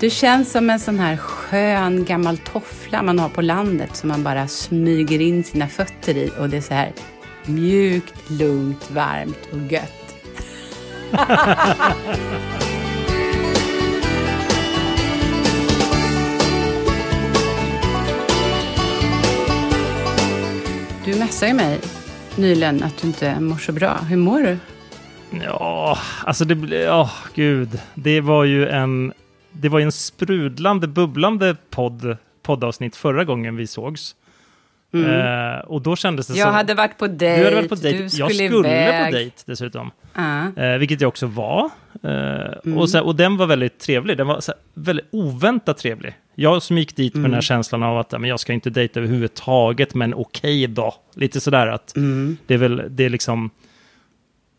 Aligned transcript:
Du 0.00 0.10
känns 0.10 0.52
som 0.52 0.70
en 0.70 0.80
sån 0.80 0.98
här 0.98 1.16
skön 1.16 2.04
gammal 2.04 2.38
toffla 2.38 3.02
man 3.02 3.18
har 3.18 3.28
på 3.28 3.42
landet 3.42 3.96
som 3.96 4.08
man 4.08 4.22
bara 4.22 4.48
smyger 4.48 5.20
in 5.20 5.44
sina 5.44 5.68
fötter 5.68 6.16
i 6.16 6.32
och 6.38 6.48
det 6.48 6.56
är 6.56 6.60
så 6.60 6.74
här 6.74 6.92
mjukt, 7.46 8.30
lugnt, 8.30 8.90
varmt 8.90 9.48
och 9.52 9.72
gött. 9.72 9.92
Du 21.04 21.14
messade 21.18 21.50
ju 21.50 21.56
mig 21.56 21.78
nyligen 22.36 22.82
att 22.82 22.98
du 22.98 23.06
inte 23.06 23.40
mår 23.40 23.56
så 23.56 23.72
bra. 23.72 23.98
Hur 24.08 24.16
mår 24.16 24.40
du? 24.40 24.58
Ja, 25.44 25.98
alltså 26.24 26.44
det 26.44 26.54
blev, 26.54 26.80
ja, 26.80 27.10
gud. 27.34 27.80
Det 27.94 28.20
var 28.20 28.44
ju 28.44 28.68
en, 28.68 29.12
det 29.60 29.68
var 29.68 29.78
ju 29.78 29.84
en 29.84 29.92
sprudlande, 29.92 30.88
bubblande 30.88 31.56
podd, 31.70 32.16
poddavsnitt 32.42 32.96
förra 32.96 33.24
gången 33.24 33.56
vi 33.56 33.66
sågs. 33.66 34.14
Mm. 34.94 35.10
Eh, 35.10 35.58
och 35.58 35.82
då 35.82 35.96
kändes 35.96 36.26
det 36.26 36.30
jag 36.32 36.38
som... 36.38 36.48
Jag 36.48 36.52
hade 36.52 36.74
varit 36.74 36.98
på 36.98 37.06
dejt, 37.06 37.38
du 37.38 37.44
hade 37.44 37.56
varit 37.56 37.68
på 37.68 37.74
dejt. 37.74 38.16
jag 38.16 38.34
skulle 38.34 38.44
iväg. 38.44 39.06
på 39.06 39.16
dejt 39.16 39.36
dessutom. 39.46 39.90
Uh. 40.18 40.64
Eh, 40.64 40.78
vilket 40.78 41.00
jag 41.00 41.08
också 41.08 41.26
var. 41.26 41.70
Eh, 42.02 42.10
mm. 42.64 42.78
och, 42.78 42.90
så, 42.90 43.02
och 43.02 43.16
den 43.16 43.36
var 43.36 43.46
väldigt 43.46 43.78
trevlig. 43.78 44.16
Den 44.16 44.26
var 44.26 44.40
så, 44.40 44.52
väldigt 44.74 45.06
oväntat 45.10 45.78
trevlig. 45.78 46.14
Jag 46.34 46.62
som 46.62 46.78
gick 46.78 46.96
dit 46.96 47.14
med 47.14 47.24
den 47.24 47.30
här 47.30 47.36
mm. 47.36 47.42
känslan 47.42 47.82
av 47.82 47.98
att 47.98 48.12
men 48.12 48.24
jag 48.24 48.40
ska 48.40 48.52
inte 48.52 48.70
dejta 48.70 49.00
överhuvudtaget, 49.00 49.94
men 49.94 50.14
okej 50.14 50.64
okay 50.64 50.74
då. 50.74 50.94
Lite 51.14 51.40
sådär 51.40 51.66
att 51.66 51.96
mm. 51.96 52.36
det 52.46 52.54
är 52.54 52.58
väl, 52.58 52.82
det 52.88 53.04
är 53.04 53.10
liksom 53.10 53.50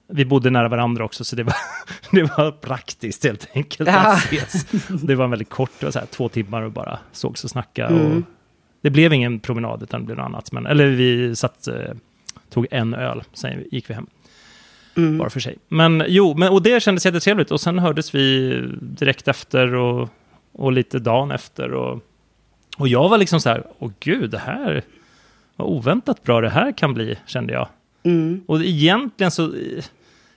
vi 0.09 0.25
bodde 0.25 0.49
nära 0.49 0.67
varandra 0.67 1.05
också, 1.05 1.23
så 1.23 1.35
det 1.35 1.43
var, 1.43 1.55
det 2.11 2.23
var 2.23 2.51
praktiskt 2.51 3.23
helt 3.23 3.47
enkelt 3.53 3.89
ja. 3.89 3.97
att 3.97 4.17
ses. 4.17 4.65
Det 5.03 5.15
var 5.15 5.25
en 5.25 5.31
väldigt 5.31 5.49
kort, 5.49 5.71
det 5.79 5.85
var 5.85 5.91
så 5.91 5.99
här, 5.99 6.05
två 6.05 6.29
timmar 6.29 6.61
och 6.61 6.71
bara 6.71 6.99
sågs 7.11 7.43
och 7.43 7.49
snackade. 7.49 7.95
Mm. 7.95 8.17
Och 8.17 8.23
det 8.81 8.89
blev 8.89 9.13
ingen 9.13 9.39
promenad, 9.39 9.83
utan 9.83 9.99
det 9.99 10.05
blev 10.05 10.17
något 10.17 10.25
annat. 10.25 10.51
Men, 10.51 10.65
eller 10.65 10.87
vi 10.87 11.35
satt, 11.35 11.67
eh, 11.67 11.75
tog 12.49 12.67
en 12.71 12.93
öl, 12.93 13.23
sen 13.33 13.63
gick 13.71 13.89
vi 13.89 13.93
hem. 13.93 14.07
Mm. 14.97 15.17
Bara 15.17 15.29
för 15.29 15.39
sig. 15.39 15.57
Men 15.67 16.03
jo, 16.07 16.35
men, 16.37 16.49
och 16.49 16.61
det 16.61 16.83
kändes 16.83 17.05
jättetrevligt. 17.05 17.51
Och 17.51 17.61
sen 17.61 17.79
hördes 17.79 18.15
vi 18.15 18.53
direkt 18.81 19.27
efter 19.27 19.75
och, 19.75 20.09
och 20.51 20.71
lite 20.71 20.99
dagen 20.99 21.31
efter. 21.31 21.73
Och, 21.73 22.03
och 22.77 22.87
jag 22.87 23.09
var 23.09 23.17
liksom 23.17 23.41
så 23.41 23.49
här, 23.49 23.63
åh 23.79 23.91
gud, 23.99 24.29
det 24.29 24.37
här, 24.37 24.83
vad 25.55 25.67
oväntat 25.67 26.23
bra 26.23 26.41
det 26.41 26.49
här 26.49 26.71
kan 26.71 26.93
bli, 26.93 27.17
kände 27.25 27.53
jag. 27.53 27.67
Mm. 28.03 28.43
Och 28.47 28.61
egentligen 28.61 29.31
så, 29.31 29.53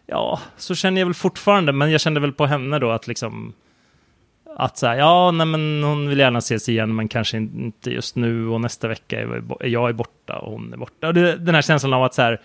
ja, 0.06 0.41
så 0.56 0.75
känner 0.75 1.00
jag 1.00 1.06
väl 1.06 1.14
fortfarande, 1.14 1.72
men 1.72 1.91
jag 1.91 2.00
kände 2.00 2.20
väl 2.20 2.33
på 2.33 2.47
henne 2.47 2.78
då 2.78 2.91
att 2.91 3.06
liksom, 3.06 3.53
att 4.56 4.78
säga, 4.78 4.97
ja, 4.97 5.31
nej 5.31 5.47
men 5.47 5.83
hon 5.83 6.08
vill 6.08 6.19
gärna 6.19 6.39
ses 6.39 6.69
igen, 6.69 6.95
men 6.95 7.08
kanske 7.08 7.36
inte 7.36 7.91
just 7.91 8.17
nu 8.17 8.48
och 8.48 8.61
nästa 8.61 8.89
vecka 8.89 9.20
är 9.20 9.42
jag 9.61 9.89
är 9.89 9.92
borta 9.92 10.39
och 10.39 10.53
hon 10.53 10.73
är 10.73 10.77
borta. 10.77 11.08
Och 11.08 11.14
det, 11.14 11.36
den 11.36 11.55
här 11.55 11.62
känslan 11.62 11.92
av 11.92 12.05
att 12.05 12.14
så 12.14 12.23
här, 12.23 12.41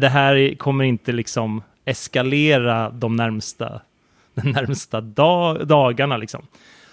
det 0.00 0.08
här 0.08 0.54
kommer 0.54 0.84
inte 0.84 1.12
liksom 1.12 1.62
eskalera 1.84 2.90
de 2.90 3.16
närmsta, 3.16 3.80
de 4.34 4.50
närmsta 4.50 5.00
dag, 5.00 5.66
dagarna 5.66 6.16
liksom. 6.16 6.46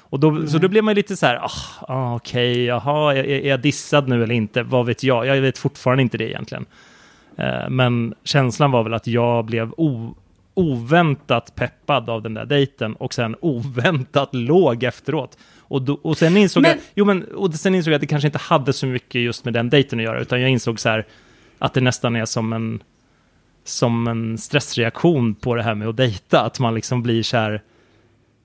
Och 0.08 0.20
då, 0.20 0.30
mm. 0.30 0.48
Så 0.48 0.58
då 0.58 0.68
blir 0.68 0.82
man 0.82 0.96
lite 0.96 1.18
så 1.18 1.26
här, 1.26 1.36
ah, 1.36 1.52
ah, 1.82 2.16
okej, 2.16 2.52
okay, 2.52 2.64
jaha, 2.64 3.16
är, 3.16 3.24
är 3.24 3.50
jag 3.50 3.60
dissad 3.60 4.08
nu 4.08 4.24
eller 4.24 4.36
inte? 4.36 4.64
Vad 4.64 4.86
vet 4.86 5.04
jag? 5.04 5.26
Jag 5.26 5.42
vet 5.42 5.58
fortfarande 5.58 6.02
inte 6.02 6.18
det 6.18 6.30
egentligen. 6.30 6.66
Eh, 7.38 7.69
men 7.69 8.14
känslan 8.23 8.72
var 8.72 8.83
väl 8.83 8.94
att 8.94 9.08
jag 9.08 9.45
blev 9.45 9.72
oväntat 10.53 11.55
peppad 11.55 12.09
av 12.09 12.22
den 12.22 12.33
där 12.33 12.45
dejten 12.45 12.95
och 12.95 13.14
sen 13.14 13.36
oväntat 13.41 14.30
låg 14.36 14.83
efteråt. 14.83 15.38
Och, 15.67 15.81
då, 15.81 16.00
och, 16.02 16.17
sen 16.17 16.38
insåg 16.38 16.63
men... 16.63 16.72
jag, 16.72 16.79
jo, 16.95 17.06
men, 17.06 17.24
och 17.24 17.53
sen 17.53 17.75
insåg 17.75 17.91
jag 17.91 17.95
att 17.95 18.01
det 18.01 18.07
kanske 18.07 18.28
inte 18.28 18.40
hade 18.40 18.74
så 18.74 18.88
mycket 18.88 19.22
just 19.22 19.45
med 19.45 19.53
den 19.53 19.69
dejten 19.69 20.00
att 20.00 20.06
göra, 20.06 20.19
utan 20.19 20.41
jag 20.41 20.50
insåg 20.50 20.79
så 20.79 20.90
här 20.90 21.06
att 21.59 21.74
det 21.74 21.81
nästan 21.81 22.16
är 22.16 22.25
som 22.25 22.53
en, 22.53 22.84
som 23.63 24.07
en 24.07 24.38
stressreaktion 24.38 25.35
på 25.35 25.56
det 25.56 25.63
här 25.63 25.75
med 25.75 25.88
att 25.88 25.97
dejta, 25.97 26.41
att 26.41 26.59
man 26.59 26.75
liksom 26.75 27.03
blir 27.03 27.24
så 27.24 27.38
här, 27.38 27.62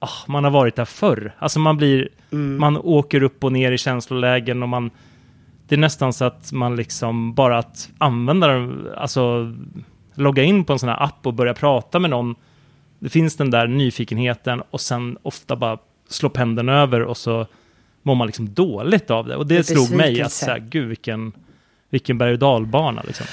oh, 0.01 0.31
man 0.31 0.45
har 0.45 0.51
varit 0.51 0.77
där 0.77 0.85
förr. 0.85 1.35
Alltså 1.39 1.59
man 1.59 1.77
blir, 1.77 2.09
mm. 2.33 2.61
man 2.61 2.77
åker 2.77 3.23
upp 3.23 3.45
och 3.45 3.53
ner 3.53 3.73
i 3.73 3.79
känslolägen 3.79 4.63
och 4.63 4.69
man, 4.69 4.91
det 5.71 5.77
är 5.77 5.79
nästan 5.79 6.13
så 6.13 6.25
att 6.25 6.53
man 6.53 6.77
liksom 6.77 7.35
bara 7.35 7.59
att 7.59 7.91
använda 7.99 8.69
alltså 8.97 9.55
logga 10.15 10.43
in 10.43 10.65
på 10.65 10.73
en 10.73 10.79
sån 10.79 10.89
här 10.89 11.03
app 11.03 11.27
och 11.27 11.35
börja 11.35 11.55
prata 11.55 11.99
med 11.99 12.11
någon. 12.11 12.35
Det 12.99 13.09
finns 13.09 13.37
den 13.37 13.51
där 13.51 13.67
nyfikenheten 13.67 14.63
och 14.71 14.81
sen 14.81 15.19
ofta 15.23 15.57
bara 15.57 15.79
slå 16.09 16.29
pendeln 16.29 16.69
över 16.69 17.01
och 17.03 17.17
så 17.17 17.47
mår 18.03 18.15
man 18.15 18.27
liksom 18.27 18.55
dåligt 18.55 19.11
av 19.11 19.27
det. 19.27 19.37
Och 19.37 19.47
det, 19.47 19.57
det 19.57 19.65
slog 19.65 19.97
mig 19.97 20.23
att 20.23 20.33
så 20.33 20.47
här, 20.47 20.59
gud 20.59 20.89
vilken, 20.89 21.33
vilken 21.91 22.19
berg 22.19 22.33
och 22.33 22.39
dalbana 22.39 23.03
liksom. 23.07 23.27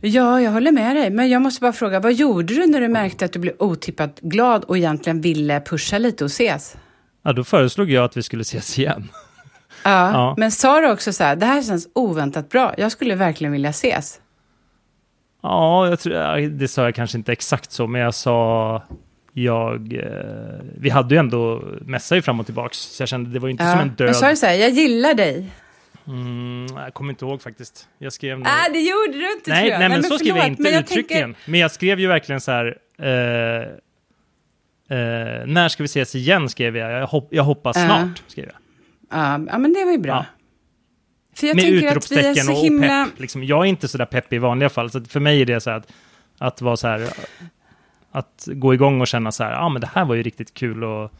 Ja, 0.00 0.40
jag 0.40 0.52
håller 0.52 0.72
med 0.72 0.96
dig. 0.96 1.10
Men 1.10 1.30
jag 1.30 1.42
måste 1.42 1.60
bara 1.60 1.72
fråga, 1.72 2.00
vad 2.00 2.12
gjorde 2.12 2.54
du 2.54 2.66
när 2.66 2.80
du 2.80 2.88
märkte 2.88 3.24
att 3.24 3.32
du 3.32 3.38
blev 3.38 3.54
otippat 3.58 4.20
glad 4.20 4.64
och 4.64 4.78
egentligen 4.78 5.20
ville 5.20 5.60
pusha 5.60 5.98
lite 5.98 6.24
och 6.24 6.30
ses? 6.30 6.76
Ja, 7.22 7.32
då 7.32 7.44
föreslog 7.44 7.90
jag 7.90 8.04
att 8.04 8.16
vi 8.16 8.22
skulle 8.22 8.42
ses 8.42 8.78
igen. 8.78 9.08
Ja, 9.82 10.12
ja. 10.12 10.34
men 10.38 10.50
sa 10.50 10.80
du 10.80 10.90
också 10.90 11.12
så 11.12 11.24
här, 11.24 11.36
det 11.36 11.46
här 11.46 11.62
känns 11.62 11.88
oväntat 11.92 12.48
bra, 12.48 12.74
jag 12.76 12.92
skulle 12.92 13.14
verkligen 13.14 13.52
vilja 13.52 13.70
ses? 13.70 14.20
Ja, 15.42 15.88
jag 15.88 16.00
tror, 16.00 16.48
det 16.48 16.68
sa 16.68 16.84
jag 16.84 16.94
kanske 16.94 17.18
inte 17.18 17.32
exakt 17.32 17.72
så, 17.72 17.86
men 17.86 18.00
jag 18.00 18.14
sa 18.14 18.82
jag, 19.32 19.92
eh, 19.92 20.60
vi 20.78 20.90
hade 20.90 21.14
ju 21.14 21.18
ändå 21.18 21.62
mässa 21.80 22.16
ju 22.16 22.22
fram 22.22 22.40
och 22.40 22.46
tillbaks, 22.46 22.78
så 22.78 23.02
jag 23.02 23.08
kände 23.08 23.30
det 23.30 23.38
var 23.38 23.48
inte 23.48 23.64
ja, 23.64 23.70
som 23.70 23.80
en 23.80 23.88
död... 23.88 24.06
Men 24.06 24.14
sa 24.14 24.28
du 24.28 24.36
så 24.36 24.46
här, 24.46 24.54
jag 24.54 24.70
gillar 24.70 25.14
dig? 25.14 25.50
Mm, 26.06 26.66
jag 26.76 26.94
kommer 26.94 27.10
inte 27.10 27.24
ihåg 27.24 27.42
faktiskt. 27.42 27.88
Jag 27.98 28.12
skrev... 28.12 28.38
Nej, 28.38 28.52
ah, 28.52 28.72
det 28.72 28.78
gjorde 28.78 29.18
du 29.18 29.32
inte 29.32 29.50
nej, 29.50 29.60
tror 29.60 29.72
jag. 29.72 29.78
Nej, 29.78 29.88
men, 29.88 30.00
men 30.00 30.10
så 30.10 30.18
skrev 30.18 30.36
jag 30.36 30.46
inte 30.46 30.62
men 30.62 30.72
jag 30.72 30.80
uttryckligen. 30.80 31.34
Tänker... 31.34 31.50
Men 31.50 31.60
jag 31.60 31.70
skrev 31.70 32.00
ju 32.00 32.06
verkligen 32.06 32.40
så 32.40 32.50
här, 32.50 32.78
eh, 32.98 33.06
eh, 34.98 35.46
när 35.46 35.68
ska 35.68 35.82
vi 35.82 35.84
ses 35.84 36.14
igen, 36.14 36.48
skrev 36.48 36.76
jag. 36.76 36.92
Jag, 36.92 37.06
hop 37.06 37.28
jag 37.30 37.44
hoppas 37.44 37.76
uh. 37.76 37.86
snart, 37.86 38.22
skrev 38.26 38.46
jag. 38.46 38.61
Uh, 39.12 39.44
ja, 39.48 39.58
men 39.58 39.72
det 39.72 39.84
var 39.84 39.92
ju 39.92 39.98
bra. 39.98 40.12
Ja. 40.12 40.24
För 41.34 41.46
jag 41.46 41.56
Med 41.56 41.64
utropstecken 41.64 42.48
och 42.48 42.54
himla... 42.54 43.04
pepp. 43.04 43.20
Liksom, 43.20 43.44
jag 43.44 43.60
är 43.60 43.64
inte 43.64 43.88
så 43.88 43.98
där 43.98 44.06
pepp 44.06 44.32
i 44.32 44.38
vanliga 44.38 44.68
fall, 44.68 44.90
så 44.90 45.04
för 45.04 45.20
mig 45.20 45.40
är 45.40 45.46
det 45.46 45.60
så 45.60 45.70
här 45.70 45.76
att, 45.76 45.92
att 46.38 46.62
vara 46.62 46.76
så 46.76 46.88
här, 46.88 47.08
att 48.12 48.48
gå 48.52 48.74
igång 48.74 49.00
och 49.00 49.06
känna 49.06 49.32
så 49.32 49.44
här, 49.44 49.52
ja 49.52 49.58
ah, 49.58 49.68
men 49.68 49.80
det 49.80 49.90
här 49.94 50.04
var 50.04 50.14
ju 50.14 50.22
riktigt 50.22 50.54
kul 50.54 50.84
och, 50.84 51.12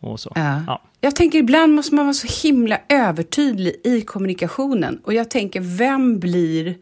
och 0.00 0.20
så. 0.20 0.32
Ja. 0.34 0.62
ja. 0.66 0.82
Jag 1.00 1.16
tänker 1.16 1.38
ibland 1.38 1.74
måste 1.74 1.94
man 1.94 2.04
vara 2.04 2.14
så 2.14 2.48
himla 2.48 2.78
övertydlig 2.88 3.80
i 3.84 4.00
kommunikationen. 4.00 5.00
Och 5.04 5.14
jag 5.14 5.30
tänker, 5.30 5.60
vem 5.60 6.18
blir... 6.18 6.76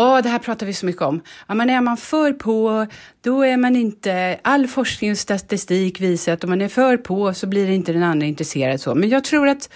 Åh, 0.00 0.22
det 0.22 0.28
här 0.28 0.38
pratar 0.38 0.66
vi 0.66 0.72
så 0.72 0.86
mycket 0.86 1.02
om. 1.02 1.20
Ja, 1.46 1.54
men 1.54 1.70
är 1.70 1.80
man 1.80 1.96
för 1.96 2.32
på, 2.32 2.86
då 3.20 3.42
är 3.42 3.56
man 3.56 3.76
inte... 3.76 4.38
All 4.42 4.66
forskning 4.66 5.10
och 5.10 5.18
statistik 5.18 6.00
visar 6.00 6.32
att 6.32 6.44
om 6.44 6.50
man 6.50 6.60
är 6.60 6.68
för 6.68 6.96
på 6.96 7.34
så 7.34 7.46
blir 7.46 7.70
inte 7.70 7.92
den 7.92 8.02
andra 8.02 8.26
intresserad. 8.26 8.80
Så. 8.80 8.94
Men 8.94 9.08
jag 9.08 9.24
tror 9.24 9.48
att 9.48 9.70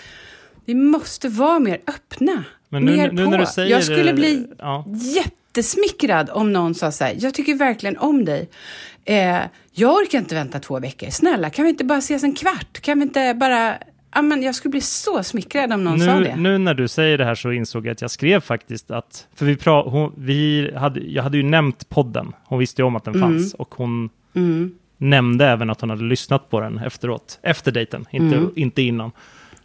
vi 0.64 0.74
måste 0.74 1.28
vara 1.28 1.58
mer 1.58 1.80
öppna. 1.86 2.44
Men 2.68 2.82
nu, 2.82 2.96
mer 2.96 3.12
nu, 3.12 3.24
på. 3.24 3.30
När 3.30 3.38
du 3.38 3.46
säger 3.46 3.70
jag 3.70 3.84
skulle 3.84 4.14
bli 4.14 4.46
ja. 4.58 4.84
jättesmickrad 4.88 6.30
om 6.30 6.52
någon 6.52 6.74
sa 6.74 6.92
så 6.92 7.04
här, 7.04 7.16
jag 7.18 7.34
tycker 7.34 7.54
verkligen 7.54 7.98
om 7.98 8.24
dig. 8.24 8.48
Eh, 9.04 9.40
jag 9.72 9.94
orkar 9.94 10.18
inte 10.18 10.34
vänta 10.34 10.60
två 10.60 10.80
veckor. 10.80 11.10
Snälla, 11.10 11.50
kan 11.50 11.64
vi 11.64 11.70
inte 11.70 11.84
bara 11.84 11.98
ses 11.98 12.22
en 12.22 12.34
kvart? 12.34 12.80
Kan 12.80 12.98
vi 12.98 13.02
inte 13.02 13.34
bara... 13.34 13.78
Ja, 14.14 14.22
men 14.22 14.42
jag 14.42 14.54
skulle 14.54 14.70
bli 14.70 14.80
så 14.80 15.22
smickrad 15.22 15.72
om 15.72 15.84
någon 15.84 15.98
nu, 15.98 16.04
sa 16.04 16.20
det. 16.20 16.36
Nu 16.36 16.58
när 16.58 16.74
du 16.74 16.88
säger 16.88 17.18
det 17.18 17.24
här 17.24 17.34
så 17.34 17.52
insåg 17.52 17.86
jag 17.86 17.92
att 17.92 18.00
jag 18.00 18.10
skrev 18.10 18.40
faktiskt 18.40 18.90
att, 18.90 19.26
för 19.34 19.46
vi, 19.46 19.56
pra, 19.56 19.82
hon, 19.82 20.12
vi 20.16 20.70
hade, 20.76 21.00
jag 21.00 21.22
hade 21.22 21.36
ju 21.36 21.42
nämnt 21.42 21.88
podden, 21.88 22.32
hon 22.44 22.58
visste 22.58 22.82
ju 22.82 22.86
om 22.86 22.96
att 22.96 23.04
den 23.04 23.14
mm. 23.14 23.28
fanns 23.28 23.54
och 23.54 23.74
hon 23.74 24.10
mm. 24.34 24.74
nämnde 24.96 25.46
även 25.46 25.70
att 25.70 25.80
hon 25.80 25.90
hade 25.90 26.04
lyssnat 26.04 26.50
på 26.50 26.60
den 26.60 26.78
efteråt, 26.78 27.38
efter 27.42 27.72
dejten, 27.72 28.06
inte, 28.10 28.36
mm. 28.36 28.50
inte 28.56 28.82
innan 28.82 29.10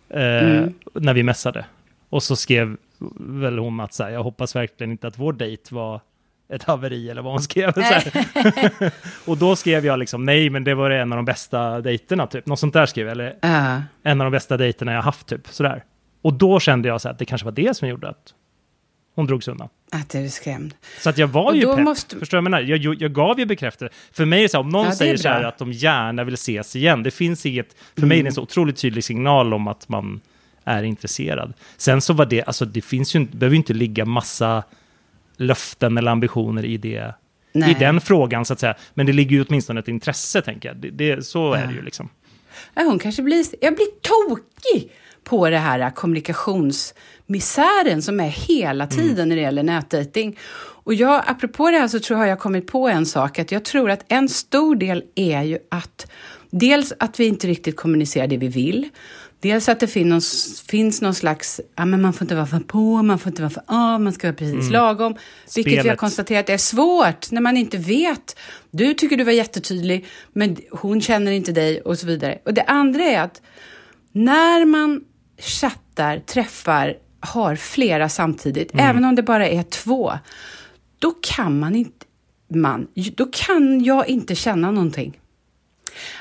eh, 0.09 0.57
mm. 0.57 0.73
när 0.93 1.13
vi 1.13 1.23
mässade. 1.23 1.65
Och 2.09 2.23
så 2.23 2.35
skrev 2.35 2.77
väl 3.19 3.57
hon 3.57 3.79
att 3.79 3.93
så 3.93 4.03
här, 4.03 4.09
jag 4.09 4.23
hoppas 4.23 4.55
verkligen 4.55 4.91
inte 4.91 5.07
att 5.07 5.19
vår 5.19 5.33
dejt 5.33 5.75
var 5.75 6.01
ett 6.49 6.63
haveri 6.63 7.09
eller 7.09 7.21
vad 7.21 7.33
hon 7.33 7.41
skrev. 7.41 7.73
och 9.25 9.37
då 9.37 9.55
skrev 9.55 9.85
jag 9.85 9.99
liksom 9.99 10.25
nej, 10.25 10.49
men 10.49 10.63
det 10.63 10.75
var 10.75 10.89
en 10.89 11.13
av 11.13 11.15
de 11.15 11.25
bästa 11.25 11.81
dejterna, 11.81 12.27
typ. 12.27 12.45
Något 12.45 12.59
sånt 12.59 12.73
där 12.73 12.85
skrev 12.85 13.07
jag, 13.07 13.11
eller 13.11 13.29
uh. 13.45 13.81
en 14.03 14.21
av 14.21 14.25
de 14.25 14.31
bästa 14.31 14.57
dejterna 14.57 14.93
jag 14.93 15.01
haft, 15.01 15.27
typ. 15.27 15.47
Sådär. 15.47 15.83
Och 16.21 16.33
då 16.33 16.59
kände 16.59 16.87
jag 16.87 17.01
så 17.01 17.09
att 17.09 17.19
det 17.19 17.25
kanske 17.25 17.45
var 17.45 17.51
det 17.51 17.77
som 17.77 17.87
gjorde 17.87 18.09
att 18.09 18.33
hon 19.15 19.25
drogs 19.25 19.47
undan. 19.47 19.69
Att 19.91 20.09
du 20.09 20.17
är 20.17 20.27
skrämd. 20.27 20.73
Så 20.99 21.09
att 21.09 21.17
jag 21.17 21.27
var 21.27 21.53
ju 21.53 21.75
pepp. 21.75 21.79
Måste... 21.79 22.19
Förstår 22.19 22.37
du 22.37 22.41
vad 22.41 22.53
jag 22.53 22.67
menar? 22.67 22.77
Jag, 22.77 23.01
jag 23.01 23.13
gav 23.13 23.39
ju 23.39 23.45
bekräftelse. 23.45 23.95
För 24.11 24.25
mig 24.25 24.39
är 24.39 24.43
det 24.43 24.49
så 24.49 24.57
här, 24.57 24.63
om 24.63 24.69
någon 24.69 24.85
ja, 24.85 24.91
säger 24.91 25.17
så 25.17 25.29
här 25.29 25.43
att 25.43 25.57
de 25.57 25.71
gärna 25.71 26.23
vill 26.23 26.33
ses 26.33 26.75
igen, 26.75 27.03
det 27.03 27.11
finns 27.11 27.45
inget... 27.45 27.75
För 27.93 28.01
mm. 28.01 28.09
mig 28.09 28.19
är 28.19 28.23
det 28.23 28.29
en 28.29 28.33
så 28.33 28.41
otroligt 28.41 28.77
tydlig 28.77 29.03
signal 29.03 29.53
om 29.53 29.67
att 29.67 29.89
man 29.89 30.21
är 30.63 30.83
intresserad. 30.83 31.53
Sen 31.77 32.01
så 32.01 32.13
var 32.13 32.25
det, 32.25 32.43
alltså 32.43 32.65
det 32.65 32.81
finns 32.81 33.15
ju 33.15 33.19
det 33.19 33.37
behöver 33.37 33.53
ju 33.53 33.57
inte 33.57 33.73
ligga 33.73 34.05
massa 34.05 34.63
löften 35.37 35.97
eller 35.97 36.11
ambitioner 36.11 36.65
i 36.65 36.77
det. 36.77 37.13
Nej. 37.51 37.71
I 37.71 37.73
den 37.73 38.01
frågan 38.01 38.45
så 38.45 38.53
att 38.53 38.59
säga. 38.59 38.75
Men 38.93 39.05
det 39.05 39.13
ligger 39.13 39.35
ju 39.35 39.45
åtminstone 39.47 39.79
ett 39.79 39.87
intresse, 39.87 40.41
tänker 40.41 40.69
jag. 40.69 40.77
Det, 40.77 40.89
det 40.89 41.25
så 41.25 41.39
ja. 41.39 41.57
är 41.57 41.67
det 41.67 41.73
ju 41.73 41.81
liksom. 41.81 42.09
hon 42.75 42.99
kanske 42.99 43.21
blir, 43.21 43.45
jag 43.61 43.75
blir 43.75 43.87
tokig 44.01 44.91
på 45.23 45.49
det 45.49 45.57
här 45.57 45.89
kommunikationsmisären 45.89 48.01
som 48.01 48.19
är 48.19 48.27
hela 48.27 48.83
mm. 48.83 48.97
tiden 48.97 49.15
mm. 49.15 49.29
när 49.29 49.35
det 49.35 49.41
gäller 49.41 49.63
nätdating. 49.63 50.37
Och 50.83 50.93
jag, 50.93 51.23
apropå 51.27 51.71
det 51.71 51.77
här 51.77 51.87
så 51.87 51.99
tror 51.99 52.19
jag 52.19 52.27
jag 52.27 52.39
kommit 52.39 52.67
på 52.67 52.87
en 52.87 53.05
sak, 53.05 53.39
att 53.39 53.51
jag 53.51 53.65
tror 53.65 53.91
att 53.91 54.05
en 54.07 54.29
stor 54.29 54.75
del 54.75 55.03
är 55.15 55.43
ju 55.43 55.57
att 55.69 56.11
dels 56.49 56.93
att 56.99 57.19
vi 57.19 57.25
inte 57.25 57.47
riktigt 57.47 57.75
kommunicerar 57.75 58.27
det 58.27 58.37
vi 58.37 58.47
vill. 58.47 58.89
Dels 59.39 59.69
att 59.69 59.79
det 59.79 59.87
finns, 59.87 60.61
finns 60.61 61.01
någon 61.01 61.15
slags, 61.15 61.61
ja 61.75 61.85
men 61.85 62.01
man 62.01 62.13
får 62.13 62.25
inte 62.25 62.35
vara 62.35 62.45
för 62.45 62.59
på, 62.59 63.03
man 63.03 63.19
får 63.19 63.29
inte 63.29 63.41
vara 63.41 63.49
för 63.49 63.63
av, 63.67 64.01
man 64.01 64.13
ska 64.13 64.27
vara 64.27 64.35
precis 64.35 64.53
mm. 64.53 64.71
lagom. 64.71 65.13
Vilket 65.55 65.71
Spelet. 65.71 65.85
vi 65.85 65.89
har 65.89 65.95
konstaterat 65.95 66.49
är 66.49 66.57
svårt 66.57 67.31
när 67.31 67.41
man 67.41 67.57
inte 67.57 67.77
vet. 67.77 68.39
Du 68.71 68.93
tycker 68.93 69.17
du 69.17 69.23
var 69.23 69.31
jättetydlig, 69.31 70.05
men 70.33 70.57
hon 70.71 71.01
känner 71.01 71.31
inte 71.31 71.51
dig 71.51 71.81
och 71.81 71.99
så 71.99 72.07
vidare. 72.07 72.39
Och 72.45 72.53
det 72.53 72.63
andra 72.63 73.03
är 73.03 73.21
att 73.21 73.41
när 74.11 74.65
man 74.65 75.01
chattar, 75.37 76.19
träffar, 76.19 76.97
har 77.19 77.55
flera 77.55 78.09
samtidigt, 78.09 78.73
mm. 78.73 78.85
även 78.85 79.05
om 79.05 79.15
det 79.15 79.23
bara 79.23 79.47
är 79.47 79.63
två, 79.63 80.13
då 80.99 81.11
kan 81.21 81.59
man 81.59 81.75
inte, 81.75 82.05
man, 82.53 82.87
då 83.15 83.25
kan 83.25 83.83
jag 83.83 84.07
inte 84.07 84.35
känna 84.35 84.71
någonting. 84.71 85.19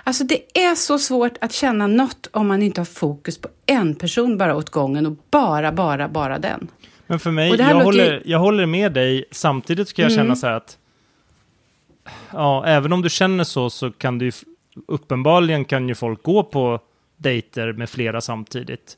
Alltså 0.04 0.24
det 0.24 0.58
är 0.58 0.74
så 0.74 0.98
svårt 0.98 1.32
att 1.40 1.52
känna 1.52 1.86
något 1.86 2.28
om 2.32 2.48
man 2.48 2.62
inte 2.62 2.80
har 2.80 2.86
fokus 2.86 3.38
på 3.38 3.48
en 3.66 3.94
person 3.94 4.38
bara 4.38 4.56
åt 4.56 4.70
gången 4.70 5.06
och 5.06 5.16
bara, 5.30 5.72
bara, 5.72 6.08
bara 6.08 6.38
den. 6.38 6.68
Men 7.06 7.18
för 7.18 7.30
mig, 7.30 7.54
jag, 7.56 7.74
håller, 7.74 8.22
jag 8.24 8.38
håller 8.38 8.66
med 8.66 8.92
dig, 8.92 9.24
samtidigt 9.30 9.88
ska 9.88 10.02
jag 10.02 10.12
mm. 10.12 10.24
känna 10.24 10.36
så 10.36 10.46
här 10.46 10.54
att 10.54 10.78
ja, 12.32 12.66
även 12.66 12.92
om 12.92 13.02
du 13.02 13.10
känner 13.10 13.44
så 13.44 13.70
så 13.70 13.90
kan 13.90 14.18
du 14.18 14.30
uppenbarligen 14.88 15.64
kan 15.64 15.88
ju 15.88 15.94
folk 15.94 16.22
gå 16.22 16.42
på 16.42 16.80
dejter 17.16 17.72
med 17.72 17.90
flera 17.90 18.20
samtidigt. 18.20 18.96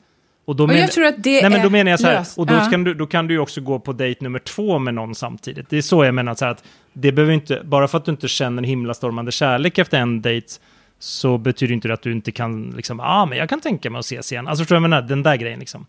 Och, 0.49 0.57
då 0.57 0.63
och 0.63 0.69
men, 0.69 0.79
jag 0.79 0.93
tror 0.93 1.05
att 1.05 1.23
det 1.23 1.41
nej, 1.43 1.51
men 1.51 1.63
då 1.63 1.71
menar 1.71 1.91
jag 1.91 2.01
så 2.01 2.07
här, 2.07 2.27
och 2.37 2.47
då, 2.47 2.55
ja. 2.55 2.69
kan 2.71 2.85
du, 2.85 2.95
då 2.95 3.07
kan 3.07 3.27
du 3.27 3.35
ju 3.35 3.41
också 3.41 3.61
gå 3.61 3.79
på 3.79 3.93
dejt 3.93 4.25
nummer 4.25 4.39
två 4.39 4.79
med 4.79 4.95
någon 4.95 5.15
samtidigt. 5.15 5.71
Det 5.71 5.79
är 5.79 5.83
så 5.83 6.05
jag 6.05 6.15
menar, 6.15 6.35
så 6.35 6.45
här, 6.45 6.53
att 6.53 6.65
det 6.93 7.13
behöver 7.13 7.33
inte, 7.33 7.63
bara 7.65 7.89
för 7.89 7.99
att 7.99 8.05
du 8.05 8.11
inte 8.11 8.29
känner 8.29 8.63
himlastormande 8.63 9.33
kärlek 9.33 9.79
efter 9.79 9.99
en 9.99 10.23
dejt, 10.23 10.49
så 10.99 11.39
betyder 11.39 11.75
inte 11.75 11.89
det 11.89 11.95
att 11.95 12.03
du 12.03 12.13
inte 12.13 12.33
kan, 12.33 12.71
liksom, 12.71 13.01
ah, 13.01 13.27
men 13.27 13.39
jag 13.39 13.49
kan 13.49 13.61
tänka 13.61 13.91
mig 13.91 13.99
att 13.99 14.05
ses 14.05 14.33
igen. 14.33 14.49
Alltså 14.49 14.65
förstår 14.65 14.77
jag 14.77 14.83
menar? 14.83 15.03
Den 15.03 15.23
där 15.23 15.37
grejen 15.37 15.59
liksom. 15.59 15.87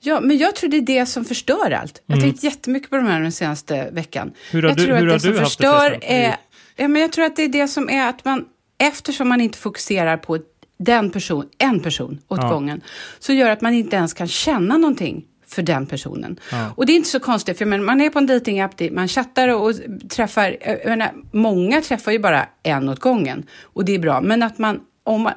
Ja, 0.00 0.20
men 0.20 0.38
jag 0.38 0.56
tror 0.56 0.70
det 0.70 0.76
är 0.76 0.80
det 0.80 1.06
som 1.06 1.24
förstör 1.24 1.70
allt. 1.70 2.02
Jag 2.06 2.16
har 2.16 2.22
mm. 2.22 2.30
tänkt 2.30 2.44
jättemycket 2.44 2.90
på 2.90 2.96
de 2.96 3.06
här 3.06 3.20
den 3.20 3.32
senaste 3.32 3.90
veckan. 3.90 4.32
Hur 4.50 4.62
har 4.62 4.68
jag 4.68 4.76
du, 4.76 4.84
tror 4.84 4.96
hur 4.96 5.08
att 5.08 5.22
det 5.22 5.34
som 5.34 5.44
förstör 5.44 5.98
är, 6.02 6.36
ja, 6.76 6.88
men 6.88 7.02
Jag 7.02 7.12
tror 7.12 7.24
att 7.24 7.36
det 7.36 7.42
är 7.42 7.48
det 7.48 7.68
som 7.68 7.90
är 7.90 8.08
att 8.08 8.24
man, 8.24 8.44
eftersom 8.78 9.28
man 9.28 9.40
inte 9.40 9.58
fokuserar 9.58 10.16
på 10.16 10.38
den 10.78 11.10
person, 11.10 11.48
en 11.58 11.80
person 11.80 12.20
åt 12.28 12.38
ja. 12.42 12.48
gången, 12.48 12.80
så 13.18 13.32
gör 13.32 13.50
att 13.50 13.60
man 13.60 13.74
inte 13.74 13.96
ens 13.96 14.12
kan 14.14 14.28
känna 14.28 14.76
någonting 14.76 15.24
för 15.46 15.62
den 15.62 15.86
personen. 15.86 16.40
Ja. 16.52 16.72
Och 16.76 16.86
det 16.86 16.92
är 16.92 16.96
inte 16.96 17.08
så 17.08 17.20
konstigt, 17.20 17.58
för 17.58 17.66
man 17.66 18.00
är 18.00 18.10
på 18.10 18.18
en 18.18 18.26
datingapp, 18.26 18.80
man 18.90 19.08
chattar 19.08 19.48
och 19.48 19.72
träffar, 20.08 20.56
jag 20.60 20.86
menar, 20.86 21.12
många 21.32 21.80
träffar 21.80 22.12
ju 22.12 22.18
bara 22.18 22.46
en 22.62 22.88
åt 22.88 23.00
gången 23.00 23.46
och 23.62 23.84
det 23.84 23.94
är 23.94 23.98
bra, 23.98 24.20
men 24.20 24.42
att 24.42 24.58
man, 24.58 24.80
om 25.04 25.22
man, 25.22 25.32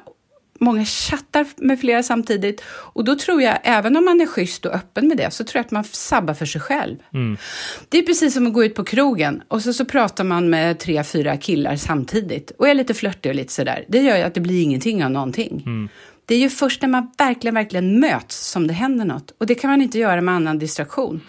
många 0.60 0.84
chattar 0.84 1.46
med 1.56 1.80
flera 1.80 2.02
samtidigt 2.02 2.62
och 2.68 3.04
då 3.04 3.14
tror 3.14 3.42
jag, 3.42 3.58
även 3.62 3.96
om 3.96 4.04
man 4.04 4.20
är 4.20 4.26
schysst 4.26 4.66
och 4.66 4.74
öppen 4.74 5.08
med 5.08 5.16
det, 5.16 5.30
så 5.30 5.44
tror 5.44 5.58
jag 5.58 5.64
att 5.64 5.70
man 5.70 5.84
sabbar 5.84 6.34
för 6.34 6.46
sig 6.46 6.60
själv. 6.60 6.96
Mm. 7.14 7.36
Det 7.88 7.98
är 7.98 8.02
precis 8.02 8.34
som 8.34 8.46
att 8.46 8.52
gå 8.52 8.64
ut 8.64 8.74
på 8.74 8.84
krogen 8.84 9.42
och 9.48 9.62
så, 9.62 9.72
så 9.72 9.84
pratar 9.84 10.24
man 10.24 10.50
med 10.50 10.78
tre, 10.78 11.04
fyra 11.04 11.36
killar 11.36 11.76
samtidigt 11.76 12.50
och 12.50 12.68
är 12.68 12.74
lite 12.74 12.94
flörtig 12.94 13.30
och 13.30 13.36
lite 13.36 13.52
sådär. 13.52 13.84
Det 13.88 13.98
gör 13.98 14.16
ju 14.16 14.22
att 14.22 14.34
det 14.34 14.40
blir 14.40 14.62
ingenting 14.62 15.04
av 15.04 15.10
någonting. 15.10 15.62
Mm. 15.66 15.88
Det 16.26 16.34
är 16.34 16.38
ju 16.38 16.50
först 16.50 16.82
när 16.82 16.88
man 16.88 17.10
verkligen, 17.18 17.54
verkligen 17.54 18.00
möts 18.00 18.50
som 18.50 18.66
det 18.66 18.74
händer 18.74 19.04
något. 19.04 19.34
Och 19.38 19.46
det 19.46 19.54
kan 19.54 19.70
man 19.70 19.82
inte 19.82 19.98
göra 19.98 20.20
med 20.20 20.34
annan 20.34 20.58
distraktion. 20.58 21.20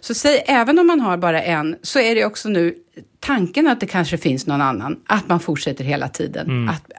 Så 0.00 0.14
säg, 0.14 0.44
även 0.46 0.78
om 0.78 0.86
man 0.86 1.00
har 1.00 1.16
bara 1.16 1.42
en, 1.42 1.76
så 1.82 1.98
är 1.98 2.14
det 2.14 2.24
också 2.24 2.48
nu 2.48 2.74
tanken 3.26 3.68
att 3.68 3.80
det 3.80 3.86
kanske 3.86 4.18
finns 4.18 4.46
någon 4.46 4.60
annan, 4.60 4.96
att 5.06 5.28
man 5.28 5.40
fortsätter 5.40 5.84
hela 5.84 6.08
tiden. 6.08 6.46
Mm. 6.46 6.68
Att, 6.68 6.90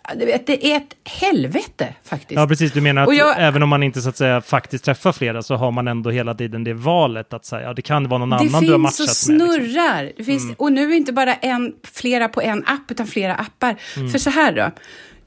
det 0.47 0.71
är 0.71 0.77
ett 0.77 0.95
helvete 1.03 1.94
faktiskt. 2.03 2.39
Ja, 2.39 2.47
precis. 2.47 2.71
Du 2.71 2.81
menar 2.81 3.03
att 3.03 3.18
jag, 3.18 3.35
även 3.38 3.63
om 3.63 3.69
man 3.69 3.83
inte 3.83 4.01
så 4.01 4.09
att 4.09 4.18
säga 4.18 4.41
faktiskt 4.41 4.85
träffar 4.85 5.12
flera 5.12 5.44
så 5.44 5.56
har 5.56 5.71
man 5.71 5.88
ändå 5.88 6.09
hela 6.09 6.35
tiden 6.35 6.63
det 6.63 6.74
valet 6.74 7.33
att 7.33 7.45
säga, 7.45 7.62
ja, 7.62 7.74
det 7.74 7.81
kan 7.81 8.09
vara 8.09 8.18
någon 8.18 8.33
annan 8.33 8.63
du 8.63 8.71
har 8.71 8.77
matchat 8.77 8.77
med. 8.77 8.77
Det 8.77 8.88
finns 8.97 9.09
och 9.09 9.15
snurrar. 9.15 10.03
Liksom. 10.03 10.18
Det 10.18 10.24
finns, 10.24 10.44
mm. 10.44 10.56
Och 10.57 10.71
nu 10.71 10.91
är 10.91 10.95
inte 10.95 11.13
bara 11.13 11.33
en, 11.33 11.74
flera 11.83 12.27
på 12.27 12.41
en 12.41 12.63
app, 12.65 12.91
utan 12.91 13.07
flera 13.07 13.35
appar. 13.35 13.75
Mm. 13.95 14.09
För 14.09 14.19
så 14.19 14.30
här 14.30 14.51
då, 14.56 14.71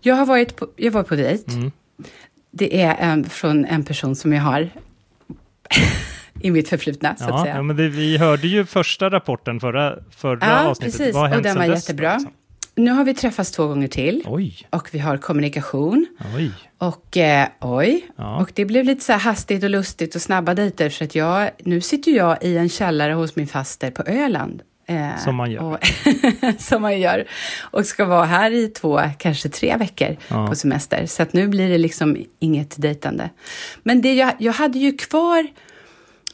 jag 0.00 0.14
har 0.14 0.26
varit 0.26 0.56
på, 0.56 0.68
jag 0.76 0.92
var 0.92 1.02
på 1.02 1.16
dejt. 1.16 1.52
Mm. 1.52 1.72
Det 2.50 2.82
är 2.82 2.96
en, 2.98 3.24
från 3.24 3.64
en 3.64 3.84
person 3.84 4.16
som 4.16 4.32
jag 4.32 4.42
har 4.42 4.70
i 6.40 6.50
mitt 6.50 6.68
förflutna, 6.68 7.16
så 7.16 7.24
ja, 7.24 7.34
att 7.34 7.42
säga. 7.42 7.56
Ja, 7.56 7.62
men 7.62 7.76
det, 7.76 7.88
vi 7.88 8.18
hörde 8.18 8.48
ju 8.48 8.66
första 8.66 9.10
rapporten 9.10 9.60
förra, 9.60 9.98
förra 10.10 10.38
ja, 10.46 10.68
avsnittet. 10.68 10.98
Precis. 10.98 11.14
Vad 11.14 11.36
och 11.36 11.42
den 11.42 11.58
var 11.58 11.64
jättebra. 11.64 12.14
Liksom? 12.14 12.32
Nu 12.74 12.90
har 12.90 13.04
vi 13.04 13.14
träffats 13.14 13.50
två 13.50 13.66
gånger 13.66 13.88
till. 13.88 14.22
Oj. 14.26 14.66
Och 14.70 14.88
vi 14.92 14.98
har 14.98 15.16
kommunikation. 15.16 16.06
Oj. 16.36 16.50
Och 16.78 17.16
eh, 17.16 17.48
oj. 17.60 18.06
Ja. 18.16 18.36
Och 18.36 18.50
det 18.54 18.64
blev 18.64 18.84
lite 18.84 19.04
så 19.04 19.12
här 19.12 19.20
hastigt 19.20 19.64
och 19.64 19.70
lustigt 19.70 20.14
och 20.14 20.22
snabba 20.22 20.54
dejter. 20.54 20.90
För 20.90 21.04
att 21.04 21.14
jag, 21.14 21.50
nu 21.58 21.80
sitter 21.80 22.12
jag 22.12 22.42
i 22.42 22.56
en 22.56 22.68
källare 22.68 23.12
hos 23.12 23.36
min 23.36 23.46
faster 23.46 23.90
på 23.90 24.02
Öland. 24.02 24.62
Eh, 24.86 25.18
som 25.18 25.36
man 25.36 25.50
gör. 25.50 25.62
Och, 25.62 25.78
som 26.58 26.82
man 26.82 27.00
gör. 27.00 27.24
Och 27.60 27.86
ska 27.86 28.04
vara 28.04 28.24
här 28.24 28.50
i 28.50 28.68
två, 28.68 29.00
kanske 29.18 29.48
tre 29.48 29.76
veckor 29.76 30.16
ja. 30.28 30.46
på 30.46 30.54
semester. 30.54 31.06
Så 31.06 31.22
att 31.22 31.32
nu 31.32 31.48
blir 31.48 31.68
det 31.68 31.78
liksom 31.78 32.16
inget 32.38 32.82
dejtande. 32.82 33.30
Men 33.82 34.02
det 34.02 34.14
jag, 34.14 34.32
jag 34.38 34.52
hade 34.52 34.78
ju 34.78 34.92
kvar 34.92 35.46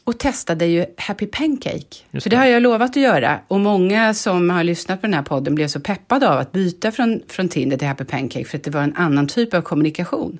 och 0.07 0.17
testade 0.17 0.65
ju 0.65 0.85
Happy 0.97 1.25
Pancake. 1.25 1.97
Det. 2.11 2.21
För 2.21 2.29
det 2.29 2.35
har 2.35 2.45
jag 2.45 2.61
lovat 2.61 2.89
att 2.89 2.95
göra. 2.95 3.39
Och 3.47 3.59
många 3.59 4.13
som 4.13 4.49
har 4.49 4.63
lyssnat 4.63 5.01
på 5.01 5.07
den 5.07 5.13
här 5.13 5.21
podden 5.21 5.55
blev 5.55 5.67
så 5.67 5.79
peppade 5.79 6.29
av 6.29 6.39
att 6.39 6.51
byta 6.51 6.91
från, 6.91 7.21
från 7.27 7.49
Tinder 7.49 7.77
till 7.77 7.87
Happy 7.87 8.03
Pancake 8.03 8.45
för 8.45 8.57
att 8.57 8.63
det 8.63 8.71
var 8.71 8.81
en 8.81 8.95
annan 8.95 9.27
typ 9.27 9.53
av 9.53 9.61
kommunikation. 9.61 10.39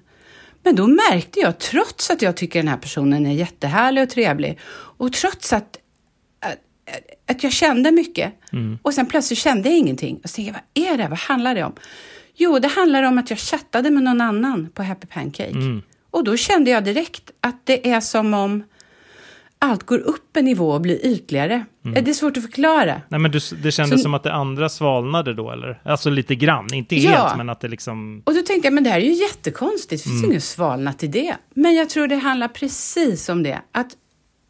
Men 0.64 0.76
då 0.76 0.88
märkte 0.88 1.40
jag, 1.40 1.60
trots 1.60 2.10
att 2.10 2.22
jag 2.22 2.38
tycker 2.38 2.60
den 2.60 2.68
här 2.68 2.78
personen 2.78 3.26
är 3.26 3.34
jättehärlig 3.34 4.04
och 4.04 4.10
trevlig 4.10 4.60
och 4.98 5.14
trots 5.14 5.54
att, 5.54 5.78
att, 6.40 6.58
att 7.32 7.44
jag 7.44 7.54
kände 7.54 7.92
mycket 7.92 8.34
mm. 8.52 8.80
och 8.82 8.94
sen 8.94 9.06
plötsligt 9.06 9.40
kände 9.40 9.70
jag 9.70 9.78
ingenting. 9.78 10.20
Och 10.24 10.30
så 10.30 10.36
tänkte 10.36 10.62
jag, 10.76 10.84
vad 10.84 10.94
är 10.94 10.98
det? 10.98 11.10
Vad 11.10 11.20
handlar 11.20 11.56
det 11.56 11.64
om? 11.64 11.74
Jo, 12.36 12.60
det 12.60 12.68
handlar 12.68 13.04
om 13.04 13.18
att 13.18 13.30
jag 13.30 13.40
chattade 13.40 13.90
med 13.90 14.04
någon 14.04 14.22
annan 14.22 14.70
på 14.74 14.84
Happy 14.84 15.08
Pancake. 15.08 15.50
Mm. 15.50 15.82
Och 16.12 16.24
då 16.24 16.38
kände 16.38 16.72
jag 16.72 16.84
direkt 16.84 17.32
att 17.42 17.66
det 17.66 17.90
är 17.90 18.00
som 18.00 18.34
om 18.34 18.64
allt 19.60 19.84
går 19.84 20.00
upp 20.00 20.38
en 20.38 20.46
nivå 20.46 20.72
och 20.72 20.82
blir 20.82 21.06
ytligare. 21.06 21.66
Mm. 21.86 22.04
Det 22.04 22.12
är 22.12 22.14
svårt 22.14 22.38
att 22.38 22.44
förklara. 22.44 23.02
Nej, 23.10 23.20
men 23.20 23.32
du, 23.32 23.40
det 23.64 23.72
kändes 23.72 24.00
Så, 24.00 24.04
som 24.04 24.14
att 24.14 24.24
det 24.24 24.34
andra 24.34 24.70
svalnade 24.70 25.34
då, 25.34 25.52
eller? 25.52 25.82
Alltså 25.86 26.10
lite 26.10 26.36
grann, 26.36 26.74
inte 26.74 26.96
ja. 26.96 27.12
helt, 27.12 27.38
men 27.38 27.50
att 27.50 27.60
det 27.60 27.68
liksom... 27.68 28.22
Och 28.26 28.34
då 28.34 28.42
tänkte 28.42 28.68
jag, 28.68 28.74
men 28.74 28.84
det 28.84 28.90
här 28.90 29.00
är 29.00 29.06
ju 29.06 29.14
jättekonstigt, 29.14 30.04
det 30.04 30.10
finns 30.10 30.22
mm. 30.22 30.32
inget 30.32 30.44
svalnat 30.44 31.04
i 31.04 31.08
det. 31.08 31.36
Men 31.54 31.76
jag 31.76 31.90
tror 31.90 32.08
det 32.08 32.16
handlar 32.16 32.48
precis 32.48 33.30
om 33.30 33.44
det. 33.44 33.62
Att, 33.72 33.88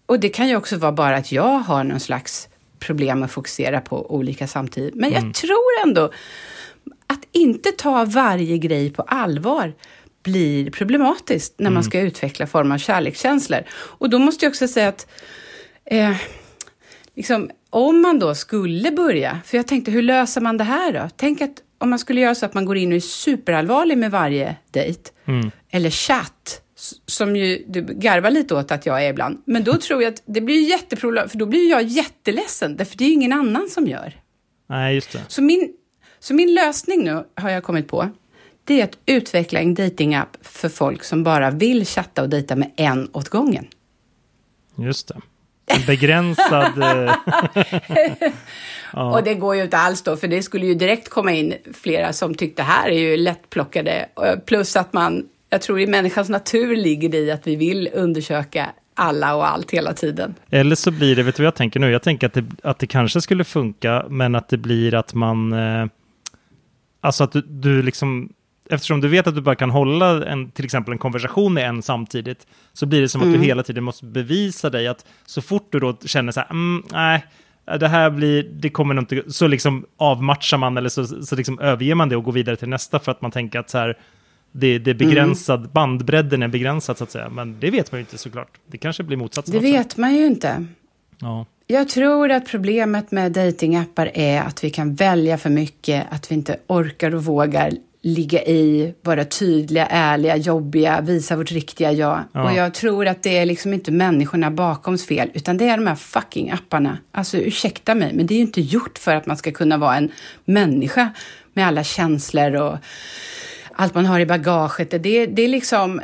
och 0.05 0.19
det 0.19 0.29
kan 0.29 0.47
ju 0.47 0.55
också 0.55 0.77
vara 0.77 0.91
bara 0.91 1.15
att 1.15 1.31
jag 1.31 1.59
har 1.59 1.83
någon 1.83 1.99
slags 1.99 2.49
problem 2.79 3.23
att 3.23 3.31
fokusera 3.31 3.81
på 3.81 4.15
olika 4.15 4.47
samtidigt. 4.47 4.95
Men 4.95 5.13
mm. 5.13 5.25
jag 5.25 5.33
tror 5.33 5.83
ändå 5.85 6.11
att 7.07 7.21
inte 7.31 7.71
ta 7.71 8.05
varje 8.05 8.57
grej 8.57 8.89
på 8.89 9.01
allvar 9.01 9.73
blir 10.27 10.71
problematiskt 10.71 11.53
när 11.57 11.69
man 11.69 11.83
mm. 11.83 11.83
ska 11.83 11.99
utveckla 11.99 12.47
form 12.47 12.71
av 12.71 12.77
kärlekskänslor. 12.77 13.63
Och 13.71 14.09
då 14.09 14.19
måste 14.19 14.45
jag 14.45 14.51
också 14.51 14.67
säga 14.67 14.87
att 14.87 15.07
eh, 15.85 16.15
liksom, 17.15 17.49
om 17.69 18.01
man 18.01 18.19
då 18.19 18.35
skulle 18.35 18.91
börja, 18.91 19.39
för 19.45 19.57
jag 19.57 19.67
tänkte 19.67 19.91
hur 19.91 20.01
löser 20.01 20.41
man 20.41 20.57
det 20.57 20.63
här 20.63 20.93
då? 20.93 21.09
Tänk 21.15 21.41
att 21.41 21.55
om 21.77 21.89
man 21.89 21.99
skulle 21.99 22.21
göra 22.21 22.35
så 22.35 22.45
att 22.45 22.53
man 22.53 22.65
går 22.65 22.77
in 22.77 22.91
och 22.91 22.95
är 22.95 22.99
superallvarlig 22.99 23.97
med 23.97 24.11
varje 24.11 24.55
dejt, 24.71 25.11
mm. 25.25 25.51
eller 25.71 25.89
chatt, 25.89 26.61
som 27.05 27.35
ju 27.35 27.63
du 27.67 27.81
garvar 27.81 28.31
lite 28.31 28.55
åt 28.55 28.71
att 28.71 28.85
jag 28.85 29.05
är 29.05 29.09
ibland. 29.09 29.41
Men 29.45 29.63
då 29.63 29.77
tror 29.77 30.03
jag 30.03 30.13
att 30.13 30.23
det 30.25 30.41
blir 30.41 30.69
jätteproblem, 30.69 31.29
för 31.29 31.37
då 31.37 31.45
blir 31.45 31.69
jag 31.69 31.83
jätteledsen, 31.83 32.77
för 32.77 32.97
det 32.97 33.05
är 33.05 33.13
ingen 33.13 33.33
annan 33.33 33.69
som 33.69 33.87
gör. 33.87 34.13
Nej, 34.69 34.95
just 34.95 35.11
det. 35.11 35.21
Så 35.27 35.41
min, 35.41 35.73
så 36.19 36.33
min 36.33 36.53
lösning 36.53 37.03
nu 37.03 37.23
har 37.35 37.49
jag 37.49 37.63
kommit 37.63 37.87
på, 37.87 38.09
det 38.67 38.81
är 38.81 38.83
att 38.83 38.97
utveckla 39.05 39.59
en 39.59 39.73
datingapp 39.73 40.37
för 40.41 40.69
folk 40.69 41.03
som 41.03 41.23
bara 41.23 41.51
vill 41.51 41.85
chatta 41.85 42.21
och 42.21 42.29
dejta 42.29 42.55
med 42.55 42.71
en 42.75 43.09
åt 43.13 43.29
gången. 43.29 43.65
Just 44.75 45.07
det. 45.07 45.15
En 45.65 45.85
begränsad... 45.87 46.73
Eh, 47.89 48.31
ja. 48.93 49.11
Och 49.17 49.23
det 49.23 49.33
går 49.33 49.55
ju 49.55 49.63
inte 49.63 49.77
alls 49.77 50.01
då, 50.01 50.17
för 50.17 50.27
det 50.27 50.43
skulle 50.43 50.65
ju 50.65 50.73
direkt 50.73 51.09
komma 51.09 51.31
in 51.31 51.53
flera 51.73 52.13
som 52.13 52.35
tyckte 52.35 52.63
här 52.63 52.89
är 52.89 52.99
ju 52.99 53.17
lättplockade. 53.17 54.09
Plus 54.45 54.75
att 54.75 54.93
man, 54.93 55.25
jag 55.49 55.61
tror 55.61 55.79
i 55.79 55.87
människans 55.87 56.29
natur 56.29 56.75
ligger 56.75 57.09
det 57.09 57.17
i 57.17 57.31
att 57.31 57.47
vi 57.47 57.55
vill 57.55 57.89
undersöka 57.93 58.69
alla 58.93 59.35
och 59.35 59.47
allt 59.47 59.71
hela 59.71 59.93
tiden. 59.93 60.35
Eller 60.49 60.75
så 60.75 60.91
blir 60.91 61.15
det, 61.15 61.23
vet 61.23 61.35
du 61.35 61.43
vad 61.43 61.47
jag 61.47 61.55
tänker 61.55 61.79
nu? 61.79 61.91
Jag 61.91 62.03
tänker 62.03 62.27
att 62.27 62.33
det, 62.33 62.45
att 62.63 62.79
det 62.79 62.87
kanske 62.87 63.21
skulle 63.21 63.43
funka, 63.43 64.05
men 64.09 64.35
att 64.35 64.49
det 64.49 64.57
blir 64.57 64.95
att 64.95 65.13
man... 65.13 65.53
Eh, 65.53 65.87
alltså 67.01 67.23
att 67.23 67.31
du, 67.31 67.41
du 67.41 67.81
liksom 67.81 68.29
eftersom 68.69 69.01
du 69.01 69.07
vet 69.07 69.27
att 69.27 69.35
du 69.35 69.41
bara 69.41 69.55
kan 69.55 69.69
hålla 69.69 70.25
en, 70.25 70.51
till 70.51 70.65
exempel 70.65 70.91
en 70.91 70.97
konversation 70.97 71.53
med 71.53 71.69
en 71.69 71.81
samtidigt, 71.81 72.47
så 72.73 72.85
blir 72.85 73.01
det 73.01 73.09
som 73.09 73.21
mm. 73.21 73.29
att 73.29 73.33
du 73.33 73.37
mm. 73.37 73.47
hela 73.47 73.63
tiden 73.63 73.83
måste 73.83 74.05
bevisa 74.05 74.69
dig 74.69 74.87
att 74.87 75.05
så 75.25 75.41
fort 75.41 75.67
du 75.71 75.79
då 75.79 75.97
känner 76.05 76.31
så 76.31 76.39
här, 76.39 76.49
mm, 76.49 76.83
nej, 76.91 77.25
det 77.79 77.87
här 77.87 78.09
blir, 78.09 78.43
det 78.43 78.69
kommer 78.69 78.99
inte, 78.99 79.23
så 79.27 79.47
liksom 79.47 79.85
avmatchar 79.97 80.57
man 80.57 80.77
eller 80.77 80.89
så, 80.89 81.05
så 81.05 81.35
liksom 81.35 81.59
överger 81.59 81.95
man 81.95 82.09
det 82.09 82.15
och 82.15 82.23
går 82.23 82.31
vidare 82.31 82.55
till 82.55 82.69
nästa 82.69 82.99
för 82.99 83.11
att 83.11 83.21
man 83.21 83.31
tänker 83.31 83.59
att 83.59 83.69
så 83.69 83.77
här, 83.77 83.97
det, 84.51 84.79
det 84.79 84.91
är 84.91 84.95
begränsad, 84.95 85.59
mm. 85.59 85.71
bandbredden 85.73 86.43
är 86.43 86.47
begränsad 86.47 86.97
så 86.97 87.03
att 87.03 87.11
säga. 87.11 87.29
Men 87.29 87.59
det 87.59 87.71
vet 87.71 87.91
man 87.91 87.99
ju 87.99 88.01
inte 88.01 88.17
såklart. 88.17 88.57
Det 88.67 88.77
kanske 88.77 89.03
blir 89.03 89.17
motsatsen 89.17 89.51
Det 89.51 89.57
också. 89.57 89.71
vet 89.71 89.97
man 89.97 90.15
ju 90.15 90.25
inte. 90.25 90.65
Ja. 91.19 91.45
Jag 91.67 91.89
tror 91.89 92.31
att 92.31 92.47
problemet 92.47 93.11
med 93.11 93.31
datingappar 93.31 94.11
är 94.13 94.41
att 94.41 94.63
vi 94.63 94.69
kan 94.69 94.95
välja 94.95 95.37
för 95.37 95.49
mycket, 95.49 96.05
att 96.09 96.31
vi 96.31 96.35
inte 96.35 96.57
orkar 96.67 97.15
och 97.15 97.25
vågar 97.25 97.71
ligga 98.01 98.43
i, 98.43 98.93
vara 99.01 99.25
tydliga, 99.25 99.85
ärliga, 99.85 100.35
jobbiga, 100.35 101.01
visa 101.01 101.35
vårt 101.35 101.51
riktiga 101.51 101.91
jag. 101.91 102.23
Ja. 102.33 102.43
Och 102.43 102.57
jag 102.57 102.73
tror 102.73 103.07
att 103.07 103.23
det 103.23 103.37
är 103.37 103.45
liksom 103.45 103.73
inte 103.73 103.91
människorna 103.91 104.51
bakoms 104.51 105.07
fel, 105.07 105.31
utan 105.33 105.57
det 105.57 105.65
är 105.65 105.77
de 105.77 105.87
här 105.87 105.95
fucking 105.95 106.51
apparna. 106.51 106.97
Alltså 107.11 107.37
ursäkta 107.37 107.95
mig, 107.95 108.13
men 108.13 108.27
det 108.27 108.33
är 108.33 108.35
ju 108.35 108.41
inte 108.41 108.61
gjort 108.61 108.97
för 108.97 109.15
att 109.15 109.25
man 109.25 109.37
ska 109.37 109.51
kunna 109.51 109.77
vara 109.77 109.95
en 109.95 110.11
människa 110.45 111.09
med 111.53 111.67
alla 111.67 111.83
känslor 111.83 112.55
och 112.55 112.77
allt 113.75 113.95
man 113.95 114.05
har 114.05 114.19
i 114.19 114.25
bagaget. 114.25 114.91
Det, 114.91 115.25
det 115.25 115.41
är 115.41 115.47
liksom, 115.47 116.01